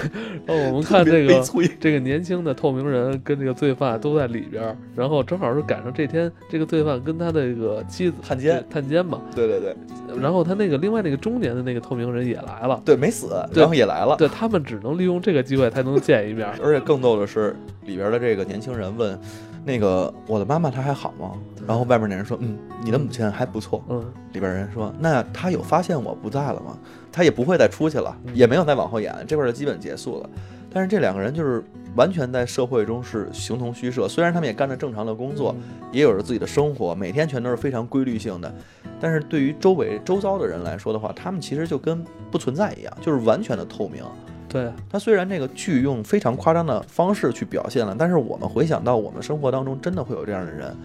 [0.46, 1.42] 然后我们看这个
[1.80, 9.76] 这个年轻的透明人跟这个罪犯都在里边，然后正好是赶上这天，这个罪犯跟他的这个妻子探监探监嘛，对对对
[10.20, 14.16] 然后他那个另外那个中年的那个透明人也来了，对，没死，对然后也来了。
[14.16, 16.48] 对他们只能利用这个机会才能见一面。
[16.62, 17.54] 而且更逗的是，
[17.84, 19.18] 里边的这个年轻人问
[19.64, 21.32] ：“那个我的妈妈她还好吗？”
[21.66, 24.02] 然后外面那人说：“嗯，你的母亲还不错。”嗯，
[24.32, 26.78] 里边人说：“那她有发现我不在了吗？
[27.16, 30.28] 他也不会再出去了，嗯也没有再往后演，这块儿就基本结束了。
[30.70, 31.64] 但是这两个人就是
[31.94, 35.56] 完全在社会中是形同虚设，虽然他们也干着正常的工作，
[35.90, 38.54] 也有着自己的生活，每天全都是非常规律性的，
[39.00, 44.04] 但是对于周围周遭的人来说的话，他们其实就跟不存在一样，就是完全的透明。
[44.46, 50.76] 对，他虽然这个剧用非常夸张的方式去表现了，但是我们回想到我们生活当中真的会有这样的人，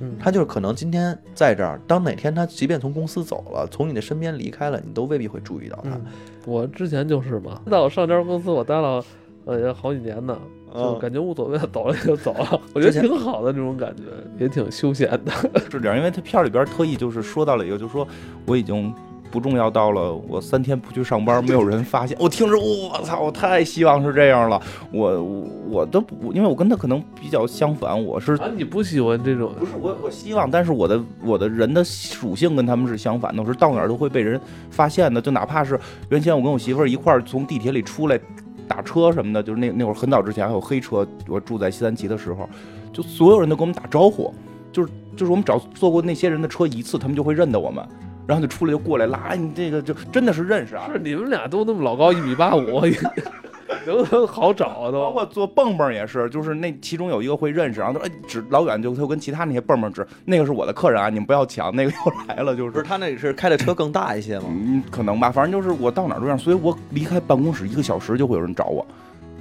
[0.00, 5.90] 嗯，他就是可能今天在这儿，当哪天他即便从公司走了，从你的身边离开了，你都未必会注意到他。
[5.90, 6.04] 嗯，
[6.46, 9.04] 我之前就是嘛，在我上家公司我待了
[9.44, 10.38] 呃也好几年呢，
[10.74, 14.02] 就嗯感觉无所谓，走了也就走了， 我觉得挺好的那种感觉，
[14.38, 15.32] 也挺休闲的。
[15.70, 18.06] 是这样，因为他片儿里边特意就是说到了一个，就是说
[18.46, 18.92] 我已经
[19.30, 22.16] 不重要到了我三天不去上班，没有人发现。
[22.20, 24.60] 我听着，我操，我太希望是这样了。
[24.90, 29.52] 我我我都不，因为我跟他可能比较相反，我是啊，你不喜欢这种？
[29.58, 35.20] 不是我，我希望，但是我的我的人的属性跟他们是相反的，我是到哪儿都会被人发现的。
[35.20, 35.78] 就哪怕是
[36.08, 38.18] 原先我跟我媳妇儿一块儿从地铁里出来
[38.66, 42.48] 打车什么的，就是那那会儿很早之前还有黑车，我住在西三旗的时候，
[42.92, 44.34] 就所有人都跟我们打招呼，
[44.72, 47.86] 就是就是我们只要坐过那些人的车一次，他们就会认得我们。
[48.30, 50.88] 然后就出来就过来拉，哎，你这个就真的是认识啊！
[50.92, 52.80] 是你们俩都那么老高，一米八五，
[53.84, 55.10] 都都好找啊包。
[55.10, 61.96] 括做蹦蹦也是，就是那其中有一个会认识，然后他说哎指老远就他就跟其他那些蹦蹦指，那个是我的客人啊，你们不要抢，那个又
[62.28, 64.44] 来了，就是不是他那是开的车更大一些吗？
[64.48, 68.86] 嗯，可能吧，反正就是我到哪儿都这样，所以我离开办公室一个小时就会有人找我，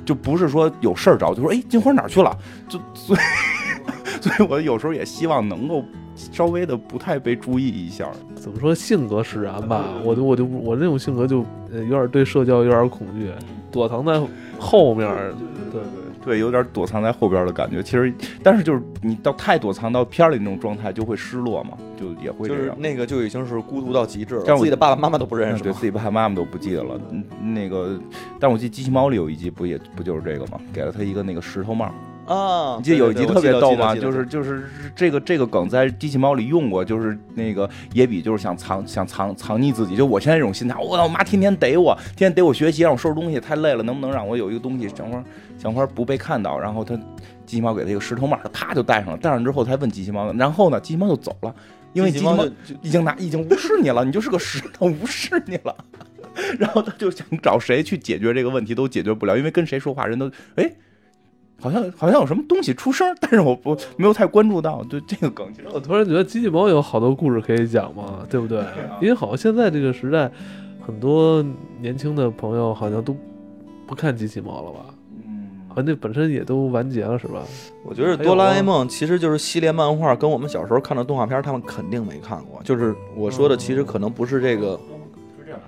[0.04, 2.36] 就不是说有事儿找，就说哎金花哪儿去了，
[2.68, 3.20] 就所以
[4.20, 5.84] 所以我有时候也希望能够
[6.32, 8.10] 稍微的不太被注意一下。
[8.36, 9.86] 怎么说性格使然吧？
[10.04, 13.32] 我就我就我这种性格就呃有点对社交有点恐惧，
[13.72, 14.22] 躲藏在
[14.60, 15.08] 后面。
[15.72, 15.82] 对对，
[16.26, 17.82] 对，有点躲藏在后边的感觉。
[17.84, 18.14] 其实，
[18.44, 22.76] 但是就是你到太躲藏到片里那种状态，就会失落嘛，就也会就是这样。
[22.80, 25.64] 那个就已经是孤独到极致了，但是我自己的爸爸妈妈都不认识。
[25.64, 27.00] 对自己爸爸妈妈都不记得了。
[27.12, 28.00] 嗯，那个，
[28.40, 30.60] 但我记得机器猫里有一集不也不就是这个吗？
[30.74, 31.94] 给了他一个那个石头帽。
[32.30, 33.96] 啊，你记得有一集特别逗吗？
[33.96, 45.24] 就是就是这个这个梗在机器猫里用过，就是那个野比就是想藏想藏藏匿自己，就我现在这种心态，我我妈天天逮我，天天逮我学习，让我收拾东西，太累了，能不能让我有一个东西想法
[45.58, 46.60] 想法不被看到？
[46.60, 46.96] 然后他
[47.48, 51.56] 机器猫给他一个石头帽，他啪就戴上了，戴上之后他问机器猫，然后呢，机器猫就走了，
[51.94, 52.46] 因为机器猫
[52.84, 55.76] 已经拿已经无视你了，你就是个石头，无视你了。
[56.60, 60.72] 然后他就想找谁去解决这个问题，都解决不了，因为跟谁说话人都哎，
[61.60, 64.84] 好像好像有什么东西出声，但是我不没有太关注到。
[64.90, 68.64] 对这个梗，其实我突然觉得机器猫有好多故事可以讲嘛，对不对？
[69.02, 70.32] 因为好像现在这个时代，
[70.80, 71.44] 很多
[71.82, 73.16] 年轻的朋友好像都
[73.86, 74.80] 不看机器猫了吧？
[75.26, 77.44] 嗯好像那本身也都完结了，是吧？
[77.84, 82.60] 我觉得哆啦 A 梦其实就是系列漫画，跟我们小时候看的动画片，他们肯定没看过。
[82.64, 84.80] 就是我说的，其实可能不是这个，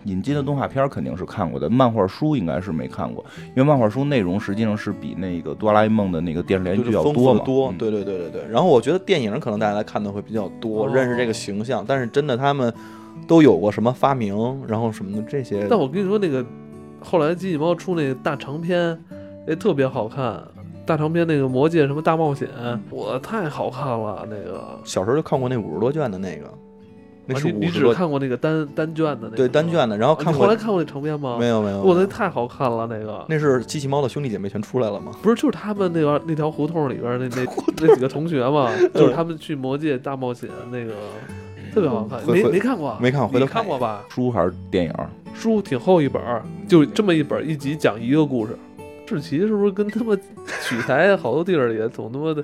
[0.06, 7.39] 引进的动画片肯定是看过的，漫画书应该是没看过，因为漫画书内容实际上是比那个哆啦 A 梦的那个电视连续剧要多嘛。
[7.39, 7.72] 的多。
[7.72, 8.47] 嗯对对对对对。
[8.49, 12.74] 然后我觉得电影可能大家来看的会比较多，哦认识这个形象，但是真的他们
[13.28, 14.36] 都有过什么发明，
[14.68, 15.68] 然后什么的这些。
[15.70, 16.45] 但我跟你说，那个
[16.99, 18.97] 后来机器猫出那个大长篇，
[19.47, 20.41] 哎，特别好看。
[20.84, 22.49] 大长篇那个《魔戒》什么大冒险，
[22.89, 24.28] 我太好看了。
[24.30, 26.52] 那个，小时候就看过那五十多卷的那个，
[27.26, 31.38] 那是啊你只看过那个单单卷的那个对单卷的，然后看过后来看过那长篇吗？
[31.39, 31.82] 没有没有？
[31.82, 35.11] 我那太好看了，那个那是机器猫的兄弟姐妹全出来了吗？
[35.22, 37.45] 不是就是他们那个那条胡同里边那那
[37.82, 40.93] 那几个同学嘛， 就是他们去魔界大冒险那个
[41.74, 42.97] 特别好看，没没看过？
[42.99, 44.03] 没看过，回头看过吧？
[44.09, 44.93] 书还是电影？
[45.34, 46.22] 书挺厚一本，
[46.67, 48.57] 就这么一本，一集讲一个故事。
[49.12, 50.16] 志奇是不是跟他妈
[50.64, 52.41] 取材好多地儿也总他妈的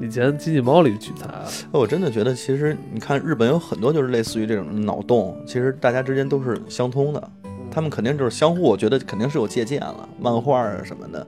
[0.00, 1.44] 以前机器猫里取材啊？
[1.70, 7.30] 我真的觉得，其实你看日本有很多就是类似于这种脑洞，其实大家之间都是相通的，
[7.70, 11.26] 他们肯定就是相互，我觉得肯定是有借鉴了，漫画啊什么的，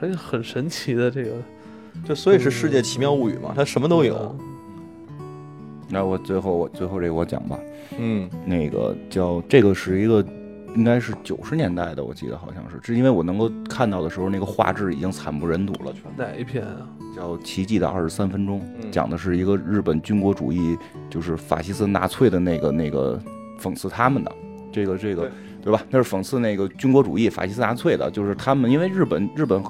[0.00, 1.32] 还有很神奇的这个
[2.08, 4.34] 就所以是世界奇妙物语嘛，它什么都有。
[5.90, 7.60] 那我最后我最后这个我讲吧，
[7.98, 10.24] 嗯，那个叫这个是一个。
[10.76, 15.92] 应该是九十年代的，我记得好像是，是因为我能够看到的时候，那个画质已经惨不忍睹了。
[15.92, 16.88] 全哪一篇啊？
[17.16, 23.20] 叫《奇迹的二十三分钟》，嗯讲的是一个日本军国主义，就是法西斯纳粹的那个那个
[23.60, 24.32] 讽刺他们的。
[24.72, 25.30] 这个这个对
[25.64, 25.82] 对吧？
[25.90, 29.60] 那是讽刺那个军国主义、法西斯纳粹的，就是他们因为日本日本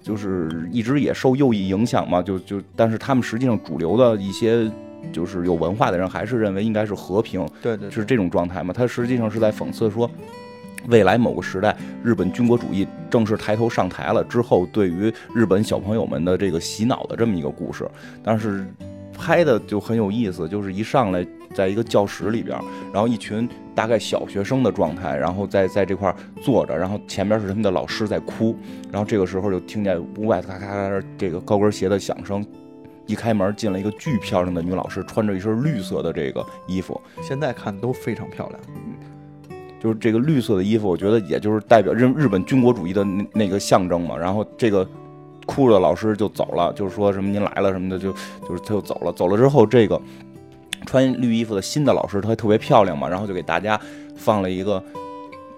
[0.00, 4.70] 就是一直也受右翼影响嘛，就就但是他们实际上主流的一些
[5.12, 8.72] 就是有文化的人还是认为应该是和平，对对是这种状态嘛？
[8.72, 10.10] 他实际上是在讽刺说。
[10.88, 17.88] 未来某个时代，日本军国主义正式抬头上台了之后，对于日本小朋友们的这个洗脑的这么一个故事，
[18.22, 18.66] 但是
[19.16, 22.54] 拍的就很有意思，就是一上来在一个教室里边，
[22.92, 28.54] 然后一群大概小学生的状态，然后在在这块坐着，然后前边是他们的老师在哭，
[28.92, 32.44] 然后这个时候就听见屋外咔咔咔这个高跟鞋的响声。
[33.06, 38.60] 一开门进了一个巨漂亮的女老师，穿着一身绿色的这个衣服，现在看都非常漂亮。
[39.80, 44.16] 就是这个绿色的衣服，我觉得也就是代表日日本军国主义的那那个象征嘛。
[44.16, 44.88] 然后这个
[45.44, 48.10] 哭着的老师就走了，就是说什么您来了什么的，就
[48.48, 49.12] 就是他就走了。
[49.12, 50.00] 走了之后，这个
[50.86, 53.78] 穿绿衣服的新的老师，她特别漂亮嘛，然后就给大家
[54.16, 54.82] 放了一个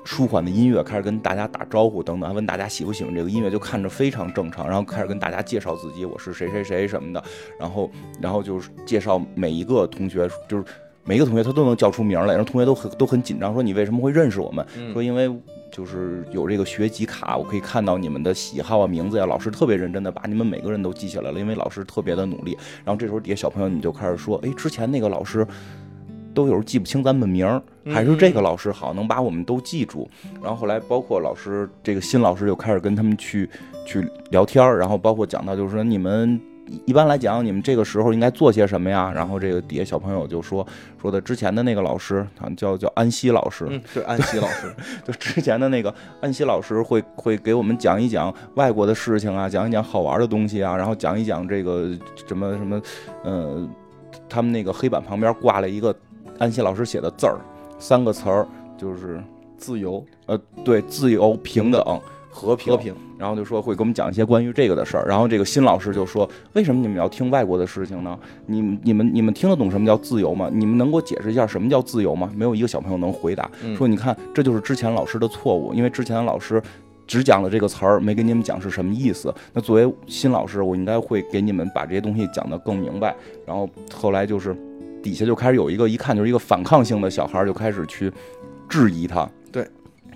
[0.07, 4.67] 舒缓的音乐，开始跟大家打招呼等等，还问大家喜不喜欢这个音乐，就看着非常正常。
[4.67, 7.23] 然后开始跟大家介绍自己，我是谁谁谁什么的，
[7.59, 7.91] 然后
[8.23, 10.65] 然后就是介绍每一个同学，就是。
[11.09, 14.67] 每一个同学他都能叫出名来，然后同学都很都很紧张，说你为什么会认识我们？
[14.93, 15.31] 说因为
[15.71, 19.25] 就是有这个学籍卡，我可以看到你们的喜好啊、名字呀。
[19.25, 22.59] 老师特别认真的把你们每个人都记下来了，因为老师特别的努力。
[22.85, 25.47] 然后这时候底下小朋友你就开始说，哎，之前那个老师
[26.37, 27.61] 都有时候记不清咱们名儿，
[27.91, 30.07] 还是这个老师好，能把我们都记住。
[30.43, 33.49] 然后后来包括老师这个新老师就开始跟他们去
[33.87, 36.39] 去聊天儿，然后包括讲到就是说你们。
[36.84, 39.12] 一般来讲，你们这个时候应该做些什么呀？
[39.14, 40.66] 然后这个底下小朋友就说
[41.01, 44.74] 说的之前的那个老师，好像叫叫安西老师，嗯，是安西老师，
[45.07, 52.82] 就之前的那个安西老师会会给我们讲一讲外国的事情啊，讲一讲好玩的东西啊，然后讲一讲这个什么什么，
[53.22, 53.68] 呃，
[54.28, 55.95] 他们那个黑板旁边挂了一个
[56.39, 57.39] 安西老师写的字儿，
[57.78, 59.22] 三个词儿就是
[59.57, 61.82] 自由，呃，对，自由、平等、
[62.30, 62.72] 和平。
[62.72, 62.95] 和平。
[63.18, 68.18] 然后就说会给我们讲一些关于这个的事儿，然后这个新老师就说：“为什么你们要听外国的事情呢？
[68.45, 70.51] 你们、你们、你们听得懂什么叫自由吗？
[70.53, 73.51] 你们能给我解释一下什么叫自由吗？”没有一个小朋友能回答。
[73.74, 76.62] 说：“你看，这就是之前老师的错误，因为之前的老师
[77.07, 79.34] 只讲了这个词儿，没给你们讲是什么意思。
[79.55, 83.16] 那作为新老师，我应该会给你们把这些东西讲得更明白。”
[83.47, 84.55] 然后后来就是
[85.07, 88.13] 底下就开始有一个一看就是一个反抗性的小孩儿就开始去
[88.69, 89.29] 质疑他。
[89.53, 89.65] 对。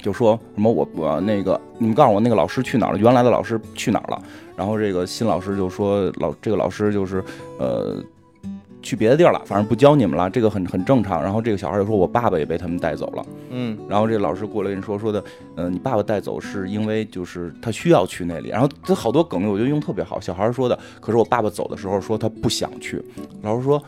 [0.02, 2.98] 就说什么我我那个你们告诉我那个老师去哪儿了？
[2.98, 4.20] 原来的老师去哪儿了？
[4.56, 7.22] 然后这个新老师就说老这个老师就是
[7.58, 8.02] 呃
[8.80, 11.22] 去别的地儿了，反正不教你们了，这个很很正常。
[11.22, 15.22] 然后这个小孩就说我爸爸也被他们带走了，嗯，然后这个老师过来跟你说说的，
[15.56, 18.48] 嗯、你爸爸带走是因为就是他需要去那里。
[18.48, 23.04] 然后这好多梗我觉得用特别好，小孩说的，可是我爸爸走的时候说他不想去，
[23.42, 23.82] 老师说。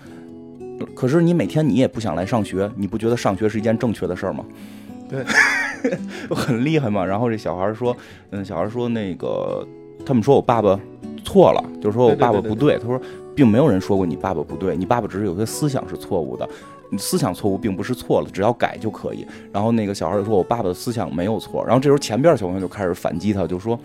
[0.95, 4.45] 可是你每天你也不想来上学，你不觉得上学是一件正确的事儿吗？
[5.09, 5.24] 对，
[6.35, 7.05] 很厉害嘛。
[7.05, 7.97] 然后这小孩说，
[8.30, 9.66] 嗯，小孩说那个，
[10.07, 10.78] 他们说我爸爸
[11.24, 12.78] 错了，就是说我爸爸不对。
[12.78, 13.01] 他说，
[13.35, 16.49] 并没有人说过你爸爸不对，你爸爸只是有些思想是错误的，
[16.91, 19.26] 你思想错误并不是错了，只要改就可以。
[19.53, 21.64] 然后那个小孩就说我爸爸的思想没有错。
[21.64, 23.78] 然后这时候前边小朋友就开始反击他，就说。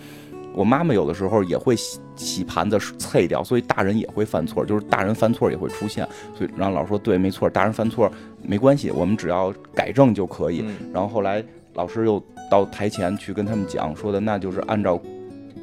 [0.57, 6.03] 我妈妈有的时候也会洗洗盘子碎掉，所以大人也会犯错，就是大人犯错也会出现。
[6.35, 10.65] 所以然后老师说对，没错，大人犯错没关系，我们只要改正就可以。
[10.91, 11.43] 然后后来
[11.75, 14.99] 老师又到台前去跟他们讲，说的那就是按照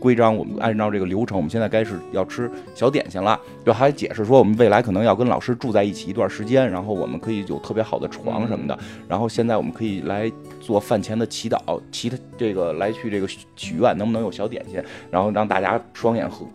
[0.05, 3.41] 规章，我们按照这个流程，我们现在该是要吃小点心了。
[3.65, 8.79] 就还解释说，我们未来可能要跟老师住在一起一段时间，然后我们可以有特别好的床什么的。
[9.09, 10.31] 然后现在我们可以来
[10.61, 11.59] 做饭前的祈祷，
[11.91, 14.79] 祈他这个来去这个许许愿，能不能有小点心？
[15.11, 16.47] 然后让大家双眼合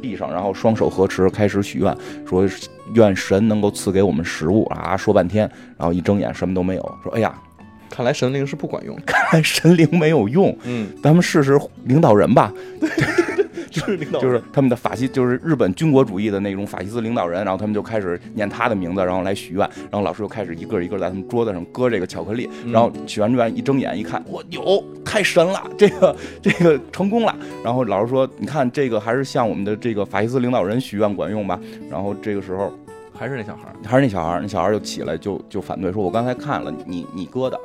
[0.00, 1.92] 闭上，然后双手合十开始许愿，
[2.24, 2.48] 说
[2.94, 4.96] 愿神能够赐给我们食物啊！
[4.96, 7.34] 说半天，然后一睁眼什么都没有，说哎呀，
[7.88, 8.96] 看来神灵是不管用。
[9.06, 12.52] 看来神灵没有用，嗯，咱们试试领导人吧。
[13.70, 31.60] 就 是领导就是他们的法西，就是日本军国主义的那种法西斯领导人，然后他们就开始念他的名字，然后来许愿，然后老师又开始一个一个在他们桌子上搁这个巧克力，然后许完愿一睁眼一看，我有太神了，这个这个成功了，然后老师说，你看这个还是向我们的这个法西斯领导人许愿管用吧，
[31.90, 32.72] 然后这个时候
[33.18, 37.58] 还是那小孩儿，还是那小孩儿，那小孩儿就起来就就反对说，我刚才看了你你哥的。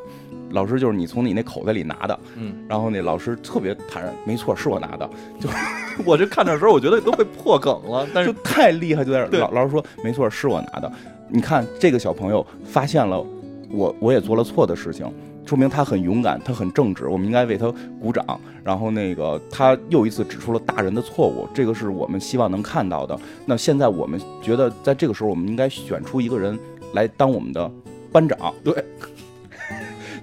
[0.53, 5.49] 老师就是你从你那口袋里拿的，嗯，然后那老师特别坦然，没错，是我拿的，就
[6.05, 10.91] 我这看的时候，我觉得都被破梗了，但就是太厉害，就在老老师说，没错，是我拿的。
[11.29, 13.25] 你看这个小朋友发现了
[13.69, 15.09] 我，我也做了错的事情，
[15.51, 18.25] 说明他很勇敢，他很正直，我们应该为他鼓掌。
[18.63, 23.19] 然后那个他又一次指出了大人的错误，这个是我们希望能看到的。
[23.45, 26.57] 那现在我们觉得，在这个时候，我们应该选出一个人
[26.93, 27.69] 来当我们的
[28.13, 28.53] 班长。
[28.63, 28.73] 对。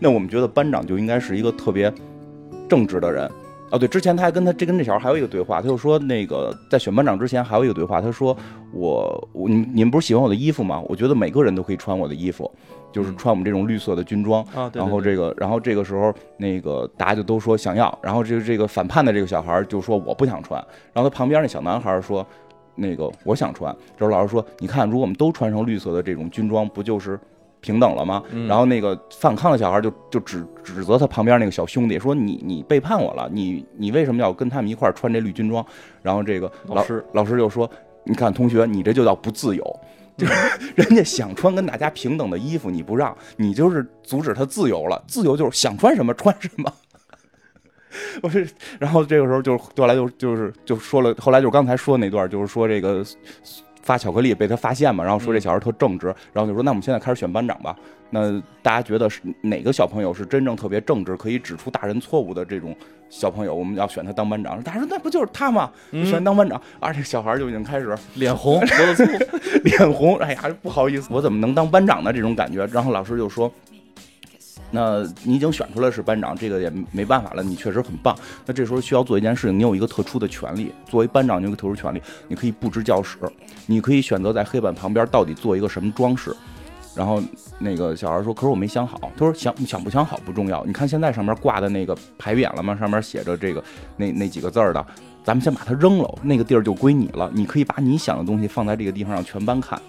[0.00, 1.92] 那我们觉得班长就应该是一个特别
[2.66, 3.30] 正直的人。
[3.70, 8.34] 哦，对，之前他还跟他这跟这小孩还有一个对话，他就说那个在选班长之前还有一个对话，他说
[8.72, 10.80] 我我你你们不是喜欢我的衣服吗？
[10.88, 12.50] 我觉得每个人都可以穿我的衣服，
[12.92, 14.42] 就是穿我们这种绿色的军装。
[14.54, 20.58] 啊，对然后这个，然后这个时候，那个大家就都说想要，然后这个这个反叛的这个小孩就说我不想穿，
[20.92, 22.26] 然后他旁边那小男孩说，
[22.74, 23.74] 那个我想穿。
[23.96, 27.18] 这时候老师说，你看，如果我们都穿上绿色的这种军装，不就是
[27.60, 28.22] 平等了吗？
[28.46, 35.64] 然后那个反抗的小孩就就指指责他旁边那个小兄弟说，你你背叛我了，你你为什么要跟他们一块穿这绿军装？
[36.02, 37.68] 然后这个老师老师就说，
[38.04, 39.80] 你看同学，你这就叫不自由。
[40.18, 40.32] 就是
[40.74, 45.02] 人家想穿跟大家平等的衣服，你不让，你就是阻止他自由了。
[45.06, 46.70] 自由就是想穿什么穿什么。
[48.22, 48.46] 我是，
[48.78, 53.02] 然后这个时候就后来就就是就说了，后来就是刚才说那段，就是说这个
[53.82, 57.74] 发巧克力被他发现嘛，然后说这小孩特正直，然后就说那我们现在开始选班长吧。
[58.10, 62.74] 那大家觉得是哪个小朋友是真正特别正直，可以指出大人错误的这种
[63.10, 64.62] 小朋友，我们要选他当班长？
[64.62, 65.70] 大家说那不就是他吗？
[66.04, 72.12] 选当班长，而且小孩就已经开始脸红，脖子粗，脸红，哎呀，不好意思，我怎么能当班长呢？
[72.12, 72.64] 这种感觉。
[72.66, 73.52] 然后老师就说
[74.70, 78.16] ：“那你已经选出来是班长，这个也没办法了，你确实很棒。
[78.46, 83.18] 那这时候需要做一件事情，你有一个特殊的权利，作为班长，你有一个特殊权利，你可以布置教室，
[83.66, 86.34] 你可以选择在黑板旁边到底做一个什么装饰。”
[86.94, 87.22] 然后
[87.58, 92.76] 那个小孩说：“可是我没想好。”他说：“想想不想好不重要，你看现在上面挂的那个牌匾了吗？
[92.76, 93.62] 上面写着这个
[93.96, 94.84] 那那几个字儿的，
[95.22, 97.30] 咱们先把它扔了，那个地儿就归你了。
[97.32, 99.80] 你可以把你想的东西放在这个地方让全班看。”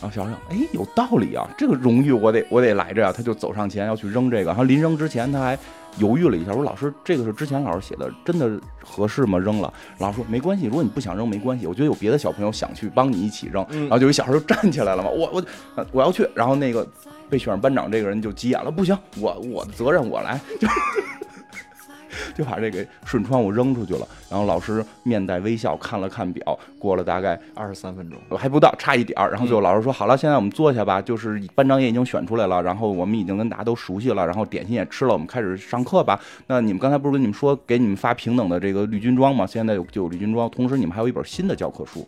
[0.00, 5.58] 然后小孩想：“哎，有道理啊，这个荣誉我得我得来着呀。”他就走上前要去扔这个，然后临扔之前他还
[5.98, 9.38] 犹豫了一下，说：“老师，这个是之前老师写的，真的合适吗？
[9.38, 15.44] 扔了？”老师说：“没关系，如果你不想扔没关系，我觉得有别的小朋友想去帮你一起扔。”然后就有一小孩就站起来了嘛，我我
[15.76, 16.28] 呃我要去。
[16.34, 16.86] 然后那个
[17.28, 20.66] 被选上班长这个人就急眼了，不行，我我的责任我来，就
[22.34, 24.06] 就把这个顺窗户扔出去了。
[24.30, 28.18] 然后老师面带微笑看了看表，过了大概二十三分钟。
[28.36, 29.30] 还不到，差一点儿。
[29.30, 31.00] 然后最后老师说：“好了，现在我们坐下吧。
[31.00, 36.18] 就是班长也已经选出来了，然后我们已经跟大家都熟悉了，然后点心也吃了，我们开始上课吧。
[36.46, 39.46] 那你们刚才不是跟你们说给你们发平等的这个绿军装吗？
[39.46, 42.06] 现在有就有绿军装，同时你们还有一本新的教科书。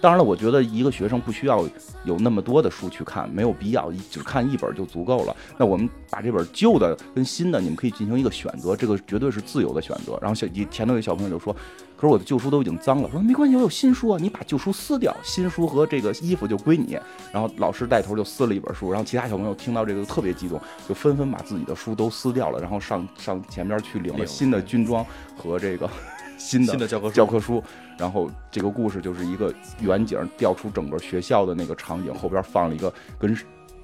[0.00, 1.62] 当然了，我觉得一个学生不需要
[2.04, 5.36] 有那么多的书去看，没有必要，只看一本就足够了。
[5.58, 10.18] 那我们把这本旧的跟新的，你们可以进行一个选择，这个绝对是自由的选择。
[10.22, 11.54] 然后小前头有小朋友就说
[11.96, 16.98] ：“可是我的旧书都已经脏了。”我说：“没关系，我有新书啊，你把旧书撕掉，新书和这个衣服就归你。”
[17.30, 25.04] 然后老师带头就撕了一本书，然后其他小朋友听到这个特别激动，就纷纷把自己的书都撕掉了，然后上上前边去领了新的军装
[25.36, 25.86] 和这个
[26.38, 27.62] 新的新的教科书教科书。
[28.00, 33.36] 然后这个故事就是一个远景调出整个学校的那个场景，后边放了一个跟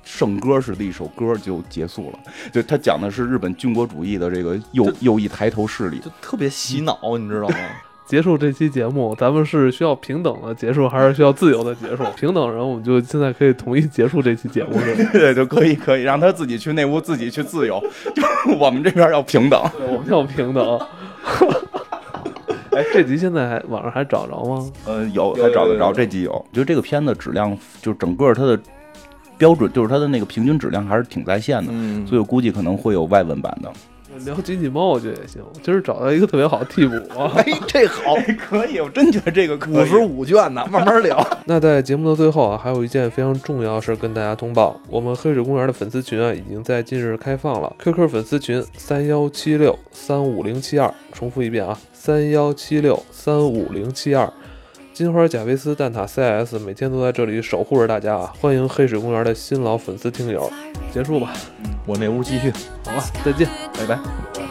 [0.03, 2.19] 圣歌似的一首歌就结束了。
[2.51, 5.99] 就他讲的是日本军国主义的这个右右翼抬头势力。
[5.99, 7.57] 就特别洗脑，你知道吗？
[8.07, 12.05] 结束这期节目，咱们是需要平等的结束，还是需要自由的结束？
[12.17, 15.11] 平等人，我们就现在可以同意结束这期节目，是吧？
[15.13, 17.83] 对，就可以可以让他自己去那屋，自己去自由。
[18.15, 18.23] 就
[18.57, 19.61] 我们这边要平等。
[19.77, 20.81] 对我们要平等。
[22.77, 24.71] 哎，这集现在还网上还找着吗？
[24.85, 26.33] 呃，有有还找得着，这集有。
[26.53, 28.61] 觉得这个片子质量，就整个它的
[29.39, 33.73] 标准，就是它的那个平均质量还是挺在线的，嗯，所以我估计可能会有外文版的。
[34.25, 35.43] 聊机器猫，我觉得也行。
[35.63, 37.33] 今儿找到一个特别好的替补啊。
[37.37, 41.23] 哎，这好，可以，我真觉得这个可以五十五卷呢，慢慢聊。
[41.45, 47.77] 那在节目的最后啊，还有一件非常重要的事儿跟大家通报：我们黑水公园的粉丝群啊，已经在近日开放了。
[47.79, 54.33] QQ 粉丝群三幺七六三五零七二，重复一遍啊，三幺七六三五零七二。
[54.95, 58.33] 金花贾维斯蛋挞 CS 每天都在这里守护着大家啊！
[58.41, 60.49] 欢迎黑水公园的新老粉丝听友。
[60.95, 61.33] 结束吧，
[61.85, 62.53] 我那屋继续。
[62.85, 63.49] 好了，再见。
[63.77, 64.46] 拜拜。